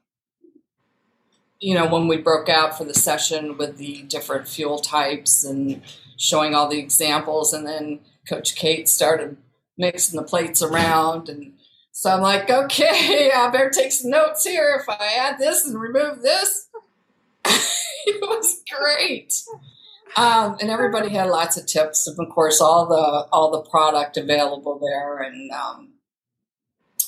you 1.59 1.73
know 1.73 1.87
when 1.87 2.07
we 2.07 2.17
broke 2.17 2.49
out 2.49 2.77
for 2.77 2.83
the 2.83 2.93
session 2.93 3.57
with 3.57 3.77
the 3.77 4.03
different 4.03 4.47
fuel 4.47 4.79
types 4.79 5.43
and 5.43 5.81
showing 6.17 6.53
all 6.53 6.67
the 6.67 6.79
examples 6.79 7.53
and 7.53 7.65
then 7.65 7.99
coach 8.27 8.55
kate 8.55 8.87
started 8.89 9.37
mixing 9.77 10.19
the 10.19 10.25
plates 10.25 10.61
around 10.61 11.29
and 11.29 11.53
so 11.91 12.11
i'm 12.11 12.21
like 12.21 12.49
okay 12.49 13.31
i 13.35 13.49
better 13.49 13.69
take 13.69 13.91
some 13.91 14.11
notes 14.11 14.43
here. 14.43 14.79
If 14.81 14.89
i 14.89 15.15
add 15.19 15.37
this 15.39 15.65
and 15.65 15.79
remove 15.79 16.21
this. 16.21 16.67
It 18.07 18.21
was 18.21 18.63
great. 18.73 19.33
Um, 20.15 20.55
and 20.61 20.69
everybody 20.69 21.09
had 21.09 21.29
lots 21.29 21.57
of 21.57 21.65
tips 21.65 22.07
of 22.07 22.17
course 22.29 22.61
all 22.61 22.87
the 22.87 23.27
all 23.33 23.51
the 23.51 23.69
product 23.69 24.15
available 24.15 24.79
there 24.79 25.17
and 25.17 25.51
um, 25.51 25.89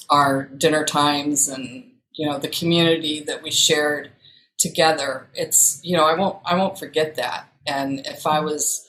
our 0.10 0.44
dinner 0.58 0.84
times 0.84 1.48
and 1.48 1.86
you 2.14 2.28
know 2.28 2.38
the 2.38 2.50
community 2.50 3.22
that 3.22 3.42
we 3.42 3.50
shared 3.50 4.12
together 4.60 5.28
it's 5.34 5.80
you 5.84 5.96
know 5.96 6.06
i 6.06 6.14
won't 6.14 6.38
i 6.46 6.56
won't 6.56 6.78
forget 6.78 7.16
that. 7.16 7.48
And 7.66 8.06
if 8.06 8.28
i 8.28 8.40
was 8.40 8.88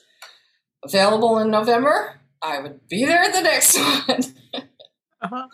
available 0.83 1.37
in 1.39 1.49
november 1.49 2.19
i 2.41 2.59
would 2.59 2.87
be 2.87 3.05
there 3.05 3.31
the 3.31 3.41
next 3.41 3.77
one. 4.07 4.63
Uh-huh. 5.23 5.47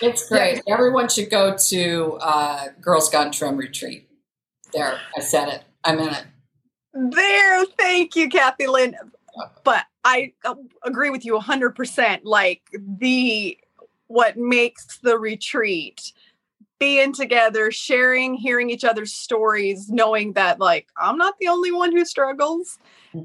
it's 0.00 0.28
great. 0.28 0.62
Everyone 0.68 1.08
should 1.08 1.30
go 1.30 1.56
to 1.56 2.18
uh, 2.20 2.68
girls 2.80 3.10
gone 3.10 3.32
trim 3.32 3.56
retreat. 3.56 4.08
There 4.72 4.98
i 5.16 5.20
said 5.20 5.48
it. 5.48 5.64
I'm 5.82 5.98
in 5.98 6.10
it. 6.10 6.24
There, 6.92 7.64
thank 7.76 8.14
you, 8.16 8.28
Kathy 8.28 8.66
Lynn. 8.66 8.94
But 9.64 9.84
I 10.04 10.32
uh, 10.44 10.54
agree 10.84 11.10
with 11.10 11.24
you 11.24 11.38
100%. 11.38 12.20
Like 12.24 12.62
the 12.72 13.58
what 14.06 14.36
makes 14.36 14.98
the 14.98 15.18
retreat 15.18 16.12
being 16.80 17.12
together, 17.12 17.70
sharing, 17.70 18.34
hearing 18.34 18.70
each 18.70 18.84
other's 18.84 19.14
stories, 19.14 19.88
knowing 19.88 20.32
that 20.32 20.58
like 20.58 20.88
I'm 20.96 21.16
not 21.16 21.34
the 21.38 21.46
only 21.46 21.70
one 21.70 21.92
who 21.92 22.04
struggles 22.04 22.78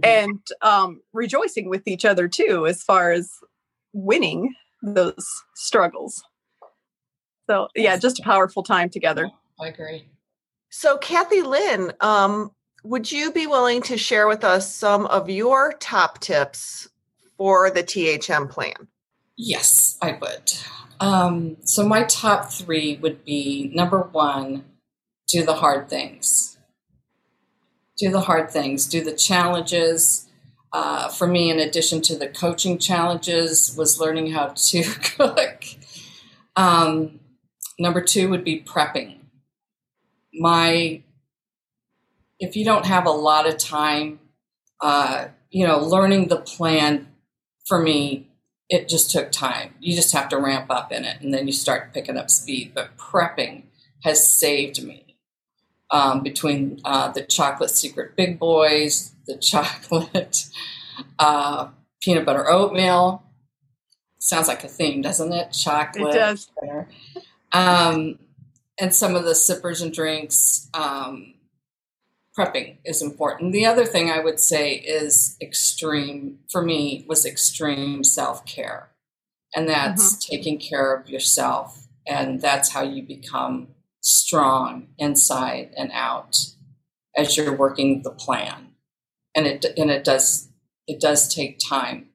and 0.04 0.40
um 0.62 1.02
rejoicing 1.14 1.70
with 1.70 1.88
each 1.88 2.06
other 2.06 2.28
too 2.28 2.68
as 2.68 2.84
far 2.84 3.12
as 3.12 3.32
winning 3.94 4.54
those 4.84 5.44
struggles. 5.56 6.22
So, 7.48 7.70
yeah, 7.76 7.98
just 7.98 8.20
a 8.20 8.24
powerful 8.24 8.64
time 8.64 8.90
together. 8.90 9.32
i 9.60 9.68
agree 9.68 10.08
So, 10.70 10.98
Kathy 10.98 11.42
Lynn, 11.42 11.94
um, 12.02 12.52
would 12.84 13.12
you 13.12 13.32
be 13.32 13.48
willing 13.48 13.82
to 13.84 13.98
share 13.98 14.28
with 14.28 14.44
us 14.44 14.74
some 14.74 15.06
of 15.08 15.30
your 15.30 15.74
top 15.80 16.20
tips 16.20 16.90
for 17.38 17.70
the 17.70 17.84
THM 17.84 18.50
plan? 18.50 18.88
Yes, 19.38 19.98
I 20.02 20.18
would. 20.20 20.54
Um, 21.00 21.58
so 21.64 21.88
my 21.88 22.04
top 22.04 22.52
three 22.52 22.98
would 23.02 23.26
be 23.26 23.72
number 23.74 24.02
one, 24.02 24.64
do 25.28 25.44
the 25.44 25.56
hard 25.56 25.90
things. 25.90 26.58
Do 27.98 28.12
the 28.12 28.22
hard 28.22 28.50
things. 28.50 28.88
Do 28.88 29.04
the 29.04 29.14
challenges. 29.14 30.28
Uh, 30.72 31.10
for 31.10 31.28
me, 31.28 31.50
in 31.50 31.60
addition 31.60 32.02
to 32.02 32.18
the 32.18 32.28
coaching 32.28 32.78
challenges, 32.78 33.76
was 33.78 34.00
learning 34.00 34.32
how 34.32 34.48
to 34.56 34.84
cook. 35.04 35.64
Um, 36.56 37.20
number 37.80 38.02
two 38.02 38.30
would 38.30 38.44
be 38.44 38.62
prepping. 38.62 39.20
My, 40.34 41.02
if 42.40 42.56
you 42.56 42.66
don't 42.66 42.86
have 42.86 43.06
a 43.06 43.12
lot 43.12 43.48
of 43.48 43.58
time, 43.58 44.20
uh, 44.82 45.28
you 45.50 45.66
know, 45.66 45.80
learning 45.80 46.28
the 46.28 46.38
plan 46.38 47.08
for 47.66 47.82
me 47.82 48.30
it 48.70 48.90
just 48.90 49.12
took 49.12 49.32
time. 49.32 49.76
You 49.80 49.96
just 49.96 50.12
have 50.14 50.30
to 50.30 50.38
ramp 50.38 50.68
up 50.70 50.92
in 50.92 51.06
it, 51.06 51.22
and 51.22 51.34
then 51.34 51.48
you 51.48 51.54
start 51.54 51.94
picking 51.94 52.18
up 52.18 52.30
speed. 52.30 52.72
But 52.74 52.98
prepping 52.98 53.64
has 54.04 54.26
saved 54.26 54.84
me 54.84 55.18
um, 55.92 56.24
between 56.24 56.82
uh, 56.84 57.12
the 57.12 57.22
chocolate 57.22 57.70
secret 57.70 58.16
big 58.16 58.40
boys, 58.40 59.14
the 59.28 59.38
chocolate 59.38 60.46
uh, 61.20 61.70
peanut 62.02 62.26
butter 62.26 62.50
oatmeal. 62.50 63.24
Sounds 64.20 64.48
like 64.48 64.64
a 64.64 64.68
theme, 64.68 65.02
doesn't 65.02 65.34
it? 65.34 65.52
Chocolate. 65.52 66.16
It 66.16 66.18
does. 66.18 66.52
Um, 67.52 68.20
and 68.78 68.94
some 68.94 69.16
of 69.16 69.24
the 69.24 69.34
sippers 69.34 69.82
and 69.82 69.94
drinks. 69.94 70.70
Um, 70.74 71.35
prepping 72.38 72.78
is 72.86 73.02
important. 73.02 73.54
The 73.54 73.66
other 73.66 73.86
thing 73.86 74.10
I 74.12 74.20
would 74.20 74.40
say 74.40 74.76
is 74.76 75.38
extreme, 75.42 76.40
for 76.52 76.62
me, 76.62 77.06
was 77.08 77.26
extreme 77.26 78.04
self 78.04 78.46
care. 78.46 78.90
and 79.56 79.70
that's 79.70 80.16
mm-hmm. 80.16 80.36
taking 80.36 80.60
care 80.60 80.94
of 80.94 81.10
yourself. 81.10 81.88
And 82.08 82.42
that's 82.42 82.70
how 82.72 82.84
you 82.84 83.02
become 83.04 83.70
strong 84.02 84.90
inside 84.98 85.72
and 85.78 85.92
out 85.94 86.38
as 87.16 87.38
you're 87.38 87.56
working 87.56 88.04
the 88.04 88.12
plan. 88.12 88.74
And 89.36 89.48
it 89.48 89.66
and 89.78 89.90
it 89.90 90.04
does 90.04 90.50
it 90.88 91.00
does 91.00 91.34
take 91.34 91.60
time. 91.60 92.10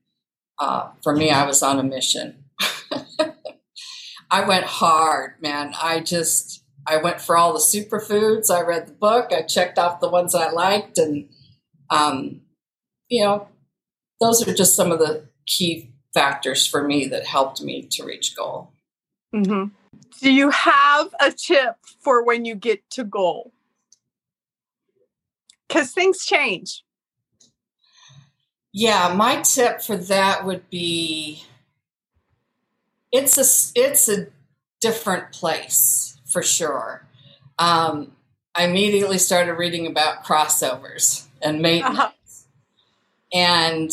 Uh, 0.59 0.91
for 1.03 1.17
me, 1.17 1.31
I 1.31 1.47
was 1.47 1.63
on 1.63 1.79
a 1.79 1.83
mission. 1.83 2.45
I 4.31 4.45
went 4.47 4.65
hard, 4.67 5.35
man. 5.41 5.75
I 5.83 6.01
just 6.01 6.63
I 6.87 6.97
went 6.97 7.21
for 7.21 7.37
all 7.37 7.53
the 7.53 7.59
superfoods. 7.59 8.51
I 8.51 8.63
read 8.63 8.87
the 8.87 8.93
book. 8.93 9.33
I 9.33 9.43
checked 9.43 9.79
off 9.79 10.01
the 10.01 10.09
ones 10.09 10.35
I 10.35 10.51
liked, 10.51 10.99
and 10.99 11.29
um, 11.91 12.43
you 13.09 13.25
know, 13.25 13.49
those 14.21 14.47
are 14.47 14.55
just 14.55 14.77
some 14.77 14.93
of 14.93 14.99
the 14.99 15.29
key 15.47 15.93
factors 16.15 16.67
for 16.67 16.83
me 16.83 17.07
that 17.07 17.27
helped 17.27 17.63
me 17.63 17.87
to 17.93 18.05
reach 18.05 18.37
goal. 18.37 18.73
Mm-hmm. 19.35 19.67
Do 20.21 20.33
you 20.33 20.51
have 20.51 21.15
a 21.21 21.31
tip 21.31 21.77
for 22.01 22.25
when 22.25 22.45
you 22.45 22.55
get 22.55 22.89
to 22.91 23.05
goal? 23.05 23.53
Because 25.69 25.93
things 25.93 26.25
change. 26.25 26.85
Yeah, 28.73 29.13
my 29.15 29.41
tip 29.43 29.81
for 29.81 29.97
that 29.97 30.45
would 30.45 30.69
be 30.71 31.45
it's 33.13 33.37
a 33.37 33.81
it's 33.81 34.09
a 34.09 34.29
different 34.81 35.33
place 35.33 36.20
for 36.31 36.43
sure. 36.43 37.07
Um, 37.59 38.13
I 38.55 38.65
immediately 38.65 39.19
started 39.19 39.55
reading 39.55 39.87
about 39.87 40.25
crossovers 40.25 41.27
and 41.43 41.61
maintenance, 41.61 41.99
uh-huh. 41.99 42.11
and 43.33 43.91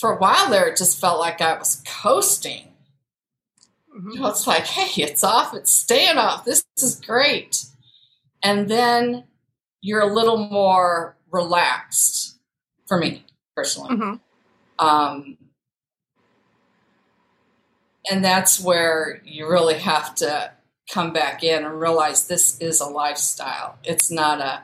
for 0.00 0.12
a 0.12 0.18
while 0.18 0.50
there, 0.50 0.66
it 0.68 0.76
just 0.76 1.00
felt 1.00 1.18
like 1.20 1.40
I 1.40 1.58
was 1.58 1.82
coasting. 1.86 2.68
Mm-hmm. 3.94 4.10
You 4.10 4.20
know, 4.20 4.28
it's 4.28 4.46
like, 4.46 4.66
hey, 4.66 5.02
it's 5.02 5.24
off, 5.24 5.54
it's 5.54 5.72
staying 5.72 6.18
off. 6.18 6.44
This 6.44 6.64
is 6.78 7.00
great, 7.00 7.66
and 8.42 8.68
then 8.68 9.24
you're 9.80 10.00
a 10.00 10.12
little 10.12 10.48
more 10.48 11.16
relaxed 11.30 12.38
for 12.86 12.98
me 12.98 13.24
personally. 13.54 13.96
Mm-hmm. 13.96 14.86
Um, 14.86 15.38
and 18.10 18.24
that's 18.24 18.60
where 18.60 19.20
you 19.24 19.48
really 19.48 19.78
have 19.78 20.14
to 20.16 20.52
come 20.90 21.12
back 21.12 21.44
in 21.44 21.64
and 21.64 21.80
realize 21.80 22.26
this 22.26 22.58
is 22.60 22.80
a 22.80 22.86
lifestyle. 22.86 23.78
It's 23.84 24.10
not 24.10 24.40
a 24.40 24.62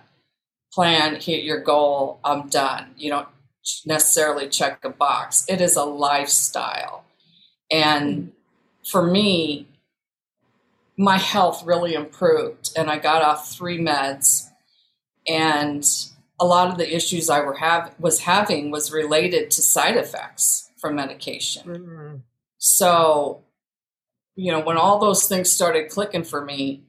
plan, 0.72 1.16
hit 1.16 1.44
your 1.44 1.60
goal, 1.60 2.18
I'm 2.24 2.48
done. 2.48 2.94
You 2.96 3.10
don't 3.10 3.28
necessarily 3.86 4.48
check 4.48 4.84
a 4.84 4.90
box. 4.90 5.44
It 5.48 5.60
is 5.60 5.76
a 5.76 5.84
lifestyle. 5.84 7.04
And 7.70 8.32
for 8.90 9.06
me, 9.06 9.68
my 10.96 11.18
health 11.18 11.64
really 11.64 11.94
improved 11.94 12.72
and 12.76 12.90
I 12.90 12.98
got 12.98 13.22
off 13.22 13.50
three 13.50 13.78
meds 13.78 14.48
and 15.26 15.84
a 16.38 16.44
lot 16.44 16.68
of 16.68 16.78
the 16.78 16.94
issues 16.94 17.30
I 17.30 17.40
were 17.40 17.54
have 17.54 17.94
was 17.98 18.20
having 18.20 18.70
was 18.70 18.92
related 18.92 19.50
to 19.52 19.62
side 19.62 19.96
effects 19.96 20.70
from 20.80 20.96
medication. 20.96 21.62
Mm-hmm. 21.64 22.16
So, 22.58 23.43
you 24.36 24.52
know, 24.52 24.60
when 24.60 24.76
all 24.76 24.98
those 24.98 25.28
things 25.28 25.50
started 25.50 25.90
clicking 25.90 26.24
for 26.24 26.44
me, 26.44 26.84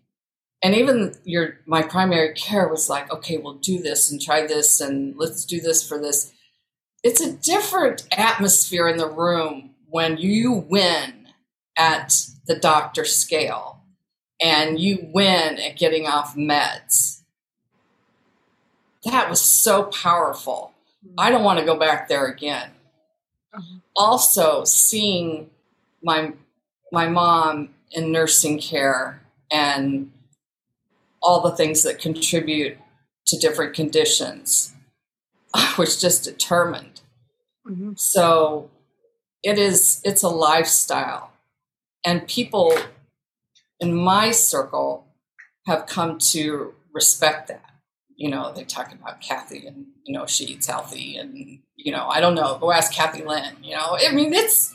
and 0.64 0.74
even 0.76 1.14
your 1.24 1.60
my 1.66 1.84
primary 1.84 2.34
care 2.34 2.68
was 2.68 2.90
like, 2.90 3.12
okay, 3.12 3.38
we'll 3.38 3.56
do 3.56 3.80
this 3.80 4.10
and 4.10 4.22
try 4.22 4.48
this 4.48 4.82
and 4.82 5.16
let's 5.18 5.46
do 5.46 5.60
this 5.60 5.88
for 5.88 6.00
this. 6.00 6.34
It's 7.04 7.22
a 7.22 7.34
different 7.34 8.08
atmosphere 8.18 8.88
in 8.88 8.98
the 8.98 9.10
room 9.10 9.76
when 9.90 10.18
you 10.18 10.54
win 10.54 11.28
at 11.78 12.16
the 12.48 12.56
doctor 12.56 13.06
scale 13.06 13.82
and 14.42 14.80
you 14.80 15.10
win 15.14 15.60
at 15.60 15.78
getting 15.78 16.08
off 16.08 16.36
meds. 16.36 17.22
That 19.04 19.30
was 19.30 19.42
so 19.42 19.84
powerful. 19.84 20.74
I 21.18 21.30
don't 21.30 21.44
want 21.44 21.60
to 21.60 21.66
go 21.66 21.78
back 21.78 22.10
there 22.10 22.26
again. 22.26 22.72
Uh-huh. 23.54 23.80
Also, 23.96 24.64
seeing 24.64 25.52
my 26.02 26.34
my 26.92 27.08
mom 27.08 27.70
in 27.92 28.12
nursing 28.12 28.60
care 28.60 29.22
and 29.52 30.12
all 31.22 31.42
the 31.42 31.56
things 31.56 31.84
that 31.84 32.00
contribute 32.00 32.78
to 33.28 33.38
different 33.38 33.74
conditions. 33.74 34.74
I 35.54 35.74
was 35.78 36.00
just 36.00 36.24
determined. 36.24 37.02
Mm-hmm. 37.68 37.94
So 37.96 38.70
it 39.44 39.58
is 39.58 40.02
it's 40.04 40.24
a 40.24 40.30
lifestyle. 40.30 41.32
And 42.04 42.28
people 42.28 42.78
in 43.80 43.96
my 43.96 44.32
circle 44.32 45.08
have 45.66 45.88
come 45.88 46.20
to 46.20 46.74
respect 46.94 47.48
that. 47.48 47.72
You 48.16 48.30
know, 48.30 48.54
they 48.54 48.64
talk 48.64 48.94
about 48.94 49.22
Kathy 49.22 49.66
and, 49.68 49.88
you 50.06 50.14
know, 50.18 50.26
she 50.26 50.46
eats 50.46 50.68
healthy 50.68 51.18
and, 51.18 51.60
you 51.76 51.92
know, 51.92 52.08
I 52.08 52.22
don't 52.22 52.36
know, 52.36 52.58
go 52.60 52.72
ask 52.72 52.94
Kathy 52.94 53.24
Lynn, 53.24 53.58
you 53.64 53.76
know. 53.76 53.98
I 54.00 54.12
mean, 54.14 54.34
it's 54.34 54.74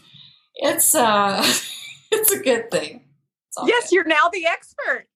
it's 0.56 0.94
uh 0.94 1.42
it's 2.20 2.32
a 2.32 2.42
good 2.42 2.70
thing. 2.70 3.02
Yes, 3.66 3.90
good. 3.90 3.94
you're 3.94 4.04
now 4.04 4.28
the 4.32 4.46
expert. 4.46 5.06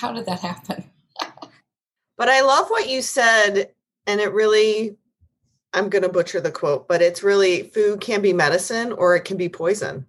How 0.00 0.12
did 0.12 0.26
that 0.26 0.40
happen? 0.40 0.84
but 2.16 2.28
I 2.28 2.40
love 2.40 2.68
what 2.68 2.88
you 2.88 3.02
said 3.02 3.70
and 4.06 4.20
it 4.20 4.32
really 4.32 4.96
I'm 5.72 5.90
going 5.90 6.02
to 6.02 6.08
butcher 6.08 6.40
the 6.40 6.50
quote, 6.50 6.88
but 6.88 7.02
it's 7.02 7.22
really 7.22 7.64
food 7.64 8.00
can 8.00 8.22
be 8.22 8.32
medicine 8.32 8.92
or 8.92 9.14
it 9.14 9.24
can 9.24 9.36
be 9.36 9.48
poison. 9.48 10.06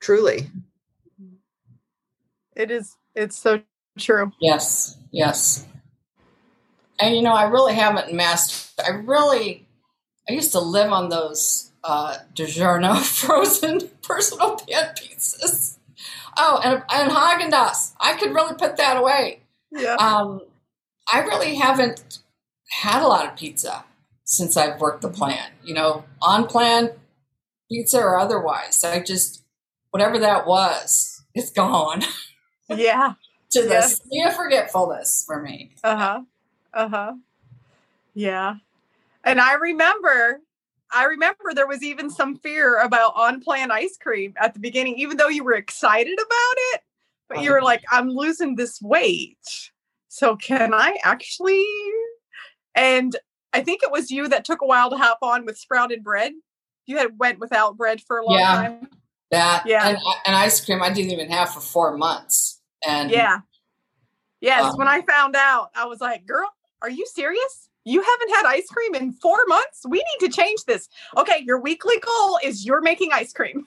Truly. 0.00 0.50
It 2.56 2.70
is 2.70 2.96
it's 3.14 3.38
so 3.38 3.60
true. 3.98 4.32
Yes. 4.40 4.96
Yes. 5.10 5.66
And 6.98 7.14
you 7.14 7.22
know, 7.22 7.34
I 7.34 7.44
really 7.44 7.74
haven't 7.74 8.12
mastered 8.14 8.84
I 8.84 8.90
really 8.90 9.66
I 10.28 10.32
used 10.32 10.52
to 10.52 10.60
live 10.60 10.92
on 10.92 11.08
those 11.08 11.67
uh, 11.84 12.18
DiGiorno 12.34 13.00
frozen 13.02 13.80
personal 14.02 14.56
pan 14.56 14.94
pizzas. 14.96 15.76
Oh, 16.36 16.60
and, 16.62 16.82
and 16.90 17.10
Haagen 17.10 17.50
Dazs. 17.50 17.94
I 18.00 18.14
could 18.14 18.32
really 18.32 18.54
put 18.54 18.76
that 18.76 18.96
away. 18.96 19.40
Yeah. 19.72 19.94
Um, 19.94 20.42
I 21.12 21.20
really 21.20 21.56
haven't 21.56 22.20
had 22.70 23.02
a 23.02 23.08
lot 23.08 23.26
of 23.26 23.36
pizza 23.36 23.84
since 24.24 24.56
I've 24.56 24.80
worked 24.80 25.02
the 25.02 25.08
plan. 25.08 25.50
You 25.64 25.74
know, 25.74 26.04
on 26.22 26.46
plan 26.46 26.90
pizza 27.70 27.98
or 27.98 28.18
otherwise. 28.18 28.84
I 28.84 29.00
just 29.00 29.42
whatever 29.90 30.18
that 30.18 30.46
was, 30.46 31.24
it's 31.34 31.50
gone. 31.50 32.02
Yeah. 32.68 33.14
to 33.50 33.62
the 33.62 33.80
sea 33.82 34.22
of 34.26 34.36
forgetfulness 34.36 35.24
for 35.26 35.42
me. 35.42 35.72
Uh 35.82 35.96
huh. 35.96 36.20
Uh 36.72 36.88
huh. 36.88 37.12
Yeah. 38.14 38.56
And 39.24 39.40
I 39.40 39.54
remember 39.54 40.40
I 40.92 41.04
remember 41.04 41.52
there 41.54 41.66
was 41.66 41.82
even 41.82 42.10
some 42.10 42.36
fear 42.36 42.78
about 42.78 43.12
on 43.14 43.40
plan 43.40 43.70
ice 43.70 43.96
cream 44.00 44.34
at 44.40 44.54
the 44.54 44.60
beginning, 44.60 44.96
even 44.96 45.16
though 45.16 45.28
you 45.28 45.44
were 45.44 45.54
excited 45.54 46.14
about 46.18 46.54
it. 46.72 46.80
But 47.28 47.42
you 47.42 47.52
were 47.52 47.60
like, 47.60 47.82
I'm 47.90 48.08
losing 48.08 48.56
this 48.56 48.80
weight. 48.80 49.36
So 50.08 50.34
can 50.36 50.72
I 50.72 50.96
actually? 51.04 51.64
And 52.74 53.14
I 53.52 53.62
think 53.62 53.82
it 53.82 53.90
was 53.90 54.10
you 54.10 54.28
that 54.28 54.44
took 54.44 54.62
a 54.62 54.66
while 54.66 54.90
to 54.90 54.96
hop 54.96 55.18
on 55.22 55.44
with 55.44 55.58
sprouted 55.58 56.02
bread. 56.02 56.32
You 56.86 56.96
had 56.96 57.18
went 57.18 57.38
without 57.38 57.76
bread 57.76 58.00
for 58.00 58.18
a 58.18 58.24
long 58.24 58.38
yeah, 58.38 58.54
time. 58.54 58.88
That 59.30 59.64
yeah, 59.66 59.88
and, 59.88 59.98
and, 60.26 60.34
ice 60.34 60.64
cream 60.64 60.82
I 60.82 60.90
didn't 60.90 61.10
even 61.10 61.30
have 61.30 61.52
for 61.52 61.60
four 61.60 61.98
months. 61.98 62.62
And 62.86 63.10
yeah, 63.10 63.40
yes. 64.40 64.64
Um, 64.64 64.78
when 64.78 64.88
I 64.88 65.02
found 65.02 65.36
out, 65.36 65.68
I 65.74 65.84
was 65.84 66.00
like, 66.00 66.24
"Girl, 66.24 66.48
are 66.80 66.88
you 66.88 67.06
serious?" 67.06 67.67
You 67.88 68.02
haven't 68.02 68.34
had 68.34 68.44
ice 68.46 68.66
cream 68.66 68.94
in 68.94 69.12
four 69.12 69.38
months. 69.46 69.82
We 69.88 69.98
need 69.98 70.26
to 70.28 70.32
change 70.32 70.64
this. 70.66 70.88
Okay, 71.16 71.42
your 71.44 71.58
weekly 71.60 71.96
goal 72.00 72.38
is 72.44 72.66
you're 72.66 72.82
making 72.82 73.10
ice 73.12 73.32
cream. 73.32 73.64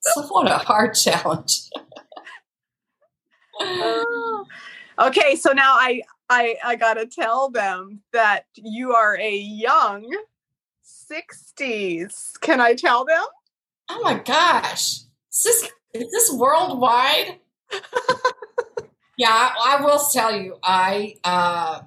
so 0.00 0.22
what 0.28 0.50
a 0.50 0.58
hard 0.58 0.94
challenge. 0.94 1.68
okay, 4.98 5.36
so 5.36 5.52
now 5.52 5.74
I 5.74 6.02
I 6.28 6.56
I 6.64 6.76
gotta 6.76 7.06
tell 7.06 7.50
them 7.50 8.02
that 8.12 8.46
you 8.56 8.94
are 8.94 9.16
a 9.16 9.36
young 9.36 10.10
60s. 10.84 12.40
Can 12.40 12.60
I 12.60 12.74
tell 12.74 13.04
them? 13.04 13.24
Oh 13.90 14.00
my 14.02 14.18
gosh. 14.18 15.02
Is 15.32 15.42
this 15.44 15.70
is 15.94 16.10
this 16.10 16.32
worldwide? 16.32 17.38
yeah, 19.16 19.28
I, 19.30 19.76
I, 19.78 19.84
will 19.84 20.00
tell 20.12 20.34
you, 20.34 20.56
I 20.62 21.16
uh 21.22 21.80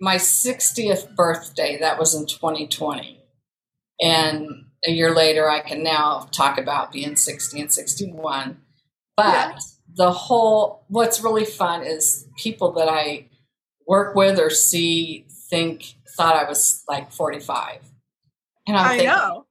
my 0.00 0.16
60th 0.16 1.14
birthday, 1.14 1.78
that 1.78 1.98
was 1.98 2.14
in 2.14 2.26
2020. 2.26 3.20
And 4.00 4.64
a 4.86 4.90
year 4.90 5.14
later, 5.14 5.48
I 5.48 5.60
can 5.60 5.82
now 5.82 6.28
talk 6.32 6.58
about 6.58 6.90
being 6.90 7.16
60 7.16 7.60
and 7.60 7.70
61. 7.70 8.58
But 9.16 9.24
yeah. 9.26 9.58
the 9.94 10.10
whole, 10.10 10.84
what's 10.88 11.22
really 11.22 11.44
fun 11.44 11.82
is 11.82 12.26
people 12.38 12.72
that 12.72 12.88
I 12.88 13.26
work 13.86 14.14
with 14.14 14.38
or 14.38 14.48
see 14.48 15.26
think, 15.50 15.96
thought 16.16 16.34
I 16.36 16.48
was 16.48 16.82
like 16.88 17.12
45. 17.12 17.80
And 18.66 18.76
I'm 18.76 18.86
I 18.86 18.88
thinking, 18.90 19.08
know. 19.08 19.44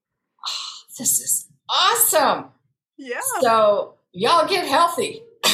Oh, 0.47 0.81
this 0.97 1.19
is 1.19 1.47
awesome. 1.69 2.45
Yeah. 2.97 3.19
So 3.41 3.95
y'all 4.13 4.47
get 4.47 4.65
healthy. 4.65 5.21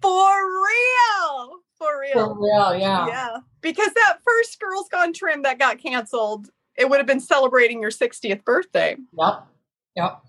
For 0.00 0.62
real. 0.62 1.60
For 1.80 1.98
real. 1.98 2.12
For 2.12 2.38
real, 2.38 2.78
yeah. 2.78 3.06
Yeah. 3.06 3.36
Because 3.62 3.92
that 3.94 4.18
first 4.24 4.60
Girls 4.60 4.88
Gone 4.90 5.14
Trim 5.14 5.42
that 5.42 5.58
got 5.58 5.78
canceled, 5.78 6.50
it 6.76 6.90
would 6.90 6.98
have 6.98 7.06
been 7.06 7.20
celebrating 7.20 7.80
your 7.80 7.90
60th 7.90 8.44
birthday. 8.44 8.96
Yep. 9.18 9.46
Yep. 9.96 10.20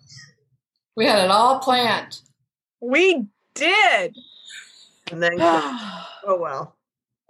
We 0.95 1.05
had 1.05 1.25
it 1.25 1.29
all 1.29 1.59
planned. 1.59 2.21
We 2.79 3.25
did. 3.53 4.15
And 5.11 5.21
then, 5.21 5.33
oh 5.39 6.37
well. 6.39 6.77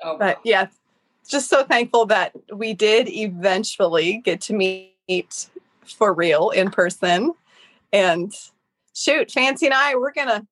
Oh, 0.03 0.17
wow. 0.17 0.35
yeah, 0.43 0.67
just 1.27 1.49
so 1.49 1.63
thankful 1.63 2.05
that 2.07 2.33
we 2.53 2.73
did 2.73 3.07
eventually 3.09 4.17
get 4.17 4.41
to 4.41 4.53
meet 4.53 5.49
for 5.85 6.13
real 6.13 6.51
in 6.51 6.69
person. 6.69 7.33
And 7.91 8.33
shoot, 8.95 9.31
Fancy 9.31 9.65
and 9.65 9.73
I, 9.73 9.95
we're 9.95 10.13
gonna 10.13 10.45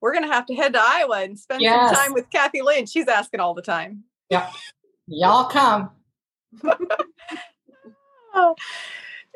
we're 0.00 0.12
gonna 0.14 0.32
have 0.32 0.46
to 0.46 0.54
head 0.54 0.72
to 0.74 0.80
Iowa 0.82 1.22
and 1.22 1.38
spend 1.38 1.62
Yes. 1.62 1.90
some 1.90 1.96
time 1.96 2.12
with 2.14 2.30
Kathy 2.30 2.62
Lynn. 2.62 2.86
She's 2.86 3.08
asking 3.08 3.40
all 3.40 3.54
the 3.54 3.62
time. 3.62 4.04
y'all 5.06 5.44
come. 5.50 5.90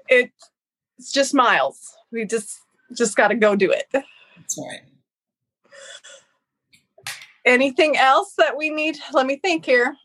It, 0.09 0.31
it's 0.99 1.11
just 1.13 1.35
miles. 1.35 1.97
We 2.13 2.25
just 2.25 2.61
just 2.95 3.17
got 3.17 3.29
to 3.29 3.35
go 3.35 3.57
do 3.57 3.71
it. 3.71 3.87
That's 3.93 4.59
right. 4.59 4.83
Anything 7.45 7.97
else 7.97 8.35
that 8.39 8.57
we 8.57 8.71
need? 8.71 8.99
Let 9.13 9.27
me 9.27 9.37
think 9.37 9.65
here. 9.65 9.97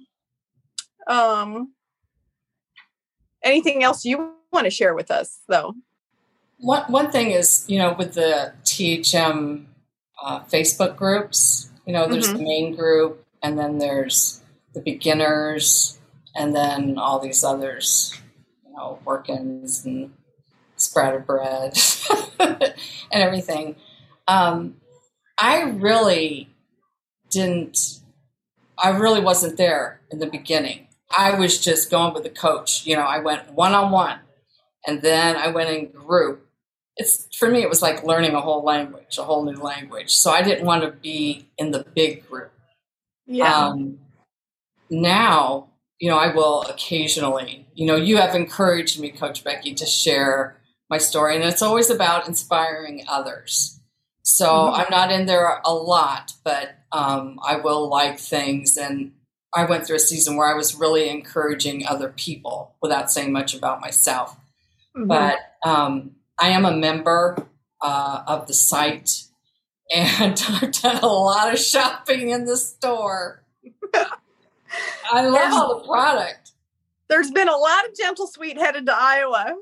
Um, 1.07 1.73
anything 3.43 3.83
else 3.83 4.05
you 4.05 4.33
want 4.51 4.65
to 4.65 4.71
share 4.71 4.95
with 4.95 5.11
us, 5.11 5.39
though? 5.47 5.75
One 6.59 6.83
one 6.91 7.11
thing 7.11 7.31
is, 7.31 7.65
you 7.67 7.77
know, 7.77 7.93
with 7.93 8.13
the 8.13 8.53
THM 8.63 9.65
uh, 10.21 10.41
Facebook 10.41 10.95
groups, 10.95 11.69
you 11.85 11.93
know, 11.93 12.07
there's 12.07 12.31
the 12.31 12.39
main 12.39 12.75
group, 12.75 13.25
and 13.41 13.57
then 13.57 13.77
there's 13.77 14.41
the 14.73 14.81
beginners, 14.81 15.99
and 16.35 16.55
then 16.55 16.97
all 16.97 17.19
these 17.19 17.43
others, 17.43 18.13
you 18.65 18.73
know, 18.73 18.99
work-ins 19.05 19.85
and 19.85 20.11
spread 20.75 21.15
of 21.15 21.25
bread 21.25 21.77
and 22.39 22.73
everything. 23.11 23.75
Um, 24.27 24.75
I 25.37 25.63
really 25.63 26.49
didn't. 27.29 27.99
I 28.77 28.89
really 28.89 29.21
wasn't 29.21 29.57
there 29.57 30.01
in 30.11 30.19
the 30.19 30.27
beginning. 30.27 30.87
I 31.15 31.37
was 31.37 31.63
just 31.63 31.89
going 31.89 32.13
with 32.13 32.23
the 32.23 32.29
coach. 32.29 32.85
You 32.85 32.95
know, 32.95 33.03
I 33.03 33.19
went 33.19 33.53
one 33.53 33.73
on 33.73 33.91
one, 33.91 34.19
and 34.85 35.01
then 35.01 35.35
I 35.35 35.47
went 35.49 35.69
in 35.69 35.87
group. 35.87 36.46
It's 36.97 37.27
for 37.35 37.49
me. 37.49 37.61
It 37.61 37.69
was 37.69 37.81
like 37.81 38.03
learning 38.03 38.33
a 38.33 38.41
whole 38.41 38.63
language, 38.63 39.17
a 39.17 39.23
whole 39.23 39.43
new 39.45 39.59
language. 39.61 40.15
So 40.15 40.31
I 40.31 40.41
didn't 40.41 40.65
want 40.65 40.83
to 40.83 40.91
be 40.91 41.47
in 41.57 41.71
the 41.71 41.85
big 41.95 42.27
group. 42.27 42.51
Um, 43.65 43.99
now, 44.89 45.69
you 45.99 46.09
know, 46.09 46.17
I 46.17 46.33
will 46.33 46.61
occasionally, 46.63 47.67
you 47.73 47.85
know, 47.85 47.95
you 47.95 48.17
have 48.17 48.35
encouraged 48.35 48.99
me, 48.99 49.09
Coach 49.11 49.43
Becky, 49.43 49.73
to 49.75 49.85
share 49.85 50.57
my 50.89 50.97
story, 50.97 51.35
and 51.35 51.43
it's 51.43 51.61
always 51.61 51.89
about 51.89 52.27
inspiring 52.27 53.03
others. 53.07 53.79
So 54.23 54.47
Mhm. 54.47 54.79
I'm 54.79 54.87
not 54.89 55.11
in 55.11 55.25
there 55.25 55.61
a 55.65 55.73
lot, 55.73 56.33
but 56.43 56.75
um, 56.91 57.39
I 57.45 57.57
will 57.57 57.87
like 57.89 58.19
things. 58.19 58.77
And 58.77 59.13
I 59.53 59.65
went 59.65 59.85
through 59.85 59.97
a 59.97 59.99
season 59.99 60.35
where 60.37 60.47
I 60.47 60.53
was 60.53 60.75
really 60.75 61.09
encouraging 61.09 61.85
other 61.87 62.09
people 62.09 62.75
without 62.81 63.11
saying 63.11 63.31
much 63.31 63.53
about 63.53 63.81
myself. 63.81 64.37
Mhm. 64.95 65.07
But 65.07 65.39
um, 65.65 66.11
I 66.39 66.49
am 66.49 66.65
a 66.65 66.75
member 66.75 67.47
uh, 67.81 68.23
of 68.27 68.47
the 68.47 68.53
site, 68.53 69.23
and 69.93 70.41
I've 70.49 70.71
done 70.71 70.97
a 71.03 71.07
lot 71.07 71.53
of 71.53 71.59
shopping 71.59 72.29
in 72.29 72.45
the 72.45 72.57
store. 72.57 73.43
I 75.11 75.25
love 75.27 75.53
all 75.53 75.79
the 75.79 75.87
product. 75.87 76.51
there's 77.07 77.31
been 77.31 77.47
a 77.47 77.55
lot 77.55 77.87
of 77.87 77.95
gentle 77.95 78.27
sweet 78.27 78.57
headed 78.57 78.85
to 78.87 78.95
Iowa. 78.95 79.55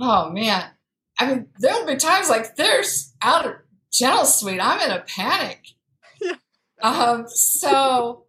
Oh 0.00 0.30
man. 0.30 0.70
I 1.18 1.26
mean, 1.26 1.48
there'll 1.58 1.86
be 1.86 1.96
times 1.96 2.30
like 2.30 2.56
there's 2.56 3.12
out 3.22 3.46
of 3.46 3.52
Gentle 3.92 4.24
Sweet. 4.24 4.58
I'm 4.60 4.80
in 4.80 4.90
a 4.96 5.00
panic. 5.00 5.60
Yeah. 6.20 6.32
Um, 6.82 7.26
so 7.28 8.24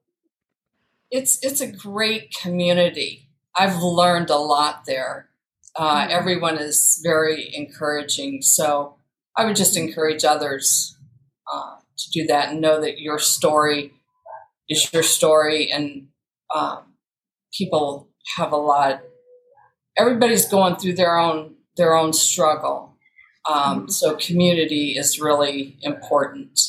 it's 1.09 1.39
it's 1.43 1.59
a 1.59 1.65
great 1.71 2.35
community. 2.39 3.27
I've 3.57 3.81
learned 3.81 4.29
a 4.29 4.37
lot 4.37 4.85
there. 4.85 5.29
Uh, 5.75 6.05
Mhm. 6.05 6.09
Everyone 6.11 6.57
is 6.57 6.99
very 7.03 7.53
encouraging. 7.55 8.41
So 8.41 8.95
I 9.37 9.45
would 9.45 9.55
just 9.55 9.75
encourage 9.77 10.23
others 10.23 10.95
uh, 11.51 11.77
to 11.97 12.09
do 12.11 12.25
that 12.27 12.49
and 12.49 12.61
know 12.61 12.79
that 12.81 12.99
your 12.99 13.19
story 13.19 13.93
is 14.69 14.91
your 14.93 15.03
story, 15.03 15.71
and 15.71 16.07
um, 16.55 16.93
people 17.57 18.09
have 18.37 18.51
a 18.53 18.57
lot. 18.57 19.03
Everybody's 19.97 20.47
going 20.47 20.75
through 20.77 20.95
their 20.95 21.17
own 21.17 21.55
their 21.77 21.95
own 21.95 22.13
struggle. 22.13 22.97
Um, 23.49 23.87
Mhm. 23.87 23.91
so 23.91 24.15
community 24.15 24.97
is 24.97 25.19
really 25.19 25.77
important. 25.81 26.59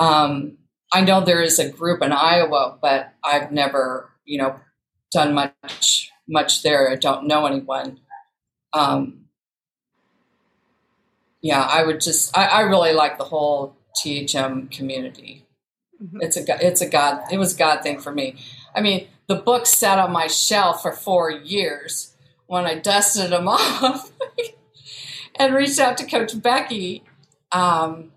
Um, 0.00 0.58
I 0.92 1.00
know 1.02 1.20
there 1.24 1.42
is 1.42 1.58
a 1.58 1.70
group 1.70 2.02
in 2.02 2.12
Iowa, 2.12 2.78
but 2.80 3.14
I've 3.24 3.52
never, 3.52 4.10
you 4.24 4.38
know, 4.38 4.60
done 5.12 5.34
much 5.34 6.10
much 6.28 6.62
there. 6.62 6.90
I 6.90 6.96
don't 6.96 7.26
know 7.26 7.46
anyone. 7.46 8.00
Um, 8.74 9.26
yeah, 11.42 11.62
I 11.62 11.84
would 11.84 12.00
just. 12.00 12.36
I, 12.36 12.46
I 12.46 12.60
really 12.62 12.92
like 12.92 13.18
the 13.18 13.24
whole 13.24 13.76
THM 14.02 14.70
community. 14.70 15.44
Mhm. 16.02 16.18
It's 16.22 16.36
a 16.36 16.44
it's 16.66 16.80
a 16.80 16.88
god. 16.88 17.22
It 17.30 17.38
was 17.38 17.54
a 17.54 17.58
god 17.58 17.82
thing 17.82 18.00
for 18.00 18.12
me. 18.12 18.36
I 18.74 18.80
mean, 18.80 19.06
the 19.28 19.36
books 19.36 19.70
sat 19.70 19.98
on 19.98 20.12
my 20.12 20.26
shelf 20.26 20.82
for 20.82 20.92
four 20.92 21.30
years. 21.30 22.14
When 22.46 22.66
I 22.66 22.74
dusted 22.74 23.30
them 23.30 23.48
off 23.48 24.10
and 25.38 25.54
reached 25.54 25.78
out 25.78 25.96
to 25.98 26.06
Coach 26.06 26.40
Becky, 26.42 27.02
um, 27.52 28.12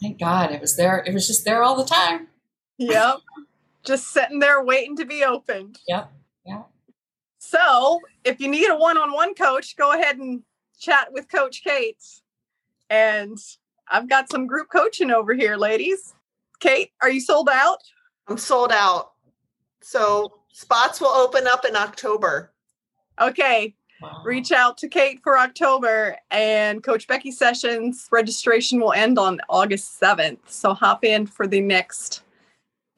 thank 0.00 0.18
God 0.18 0.50
it 0.52 0.60
was 0.60 0.76
there. 0.76 1.02
It 1.06 1.12
was 1.12 1.26
just 1.26 1.44
there 1.44 1.62
all 1.62 1.76
the 1.76 1.84
time. 1.84 2.28
Yep. 2.78 3.16
just 3.84 4.08
sitting 4.08 4.38
there 4.38 4.62
waiting 4.62 4.96
to 4.96 5.04
be 5.04 5.24
opened. 5.24 5.78
Yep. 5.88 6.12
Yeah. 6.46 6.62
So 7.48 8.00
if 8.24 8.40
you 8.40 8.48
need 8.48 8.68
a 8.68 8.76
one 8.76 8.98
on 8.98 9.10
one 9.10 9.34
coach, 9.34 9.74
go 9.76 9.92
ahead 9.94 10.18
and 10.18 10.42
chat 10.78 11.10
with 11.10 11.30
Coach 11.30 11.62
Kate. 11.64 12.04
And 12.90 13.38
I've 13.90 14.06
got 14.06 14.30
some 14.30 14.46
group 14.46 14.68
coaching 14.70 15.10
over 15.10 15.32
here, 15.32 15.56
ladies. 15.56 16.12
Kate, 16.60 16.90
are 17.00 17.08
you 17.08 17.20
sold 17.20 17.48
out? 17.50 17.78
I'm 18.28 18.36
sold 18.36 18.70
out. 18.70 19.12
So 19.80 20.40
spots 20.52 21.00
will 21.00 21.08
open 21.08 21.46
up 21.46 21.64
in 21.64 21.74
October. 21.74 22.52
Okay, 23.18 23.74
Wow. 24.00 24.22
reach 24.24 24.52
out 24.52 24.76
to 24.78 24.88
Kate 24.88 25.20
for 25.24 25.38
October 25.38 26.16
and 26.30 26.84
Coach 26.84 27.08
Becky 27.08 27.32
Sessions 27.32 28.06
registration 28.12 28.78
will 28.78 28.92
end 28.92 29.18
on 29.18 29.40
August 29.48 29.98
7th. 29.98 30.38
So 30.46 30.74
hop 30.74 31.02
in 31.02 31.26
for 31.26 31.46
the 31.48 31.60
next 31.62 32.22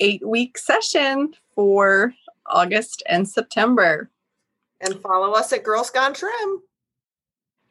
eight 0.00 0.26
week 0.26 0.58
session 0.58 1.34
for 1.54 2.12
August 2.46 3.02
and 3.08 3.26
September. 3.26 4.10
And 4.80 5.00
follow 5.00 5.32
us 5.32 5.52
at 5.52 5.62
Girls 5.62 5.90
Gone 5.90 6.14
Trim. 6.14 6.62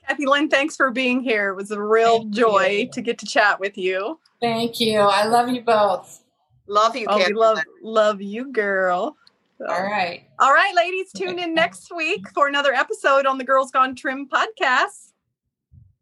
Kathy 0.08 0.26
Lynn, 0.26 0.50
thanks 0.50 0.76
for 0.76 0.92
being 0.92 1.22
here. 1.22 1.50
It 1.50 1.56
was 1.56 1.72
a 1.72 1.82
real 1.82 2.20
Thank 2.20 2.34
joy 2.34 2.68
you. 2.84 2.90
to 2.92 3.02
get 3.02 3.18
to 3.20 3.26
chat 3.26 3.60
with 3.60 3.78
you. 3.78 4.20
Thank 4.42 4.80
you. 4.80 5.00
I 5.00 5.26
love 5.26 5.50
you 5.50 5.62
both. 5.62 6.24
Love 6.68 6.96
you, 6.96 7.06
Oh, 7.10 7.16
we 7.16 7.22
Kathy. 7.24 7.34
love 7.34 7.60
love 7.82 8.22
you, 8.22 8.52
girl. 8.52 9.18
So- 9.58 9.66
All 9.68 9.84
right. 9.84 10.24
All 10.40 10.54
right, 10.54 10.74
ladies, 10.76 11.12
tune 11.12 11.38
in 11.40 11.54
next 11.54 11.92
week 11.96 12.30
for 12.30 12.48
another 12.48 12.74
episode 12.74 13.26
on 13.26 13.38
the 13.38 13.44
Girls 13.44 13.72
Gone 13.72 13.96
Trim 13.96 14.28
podcast. 14.30 15.12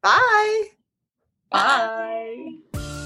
Bye. 0.02 0.64
Bye. 1.50 2.97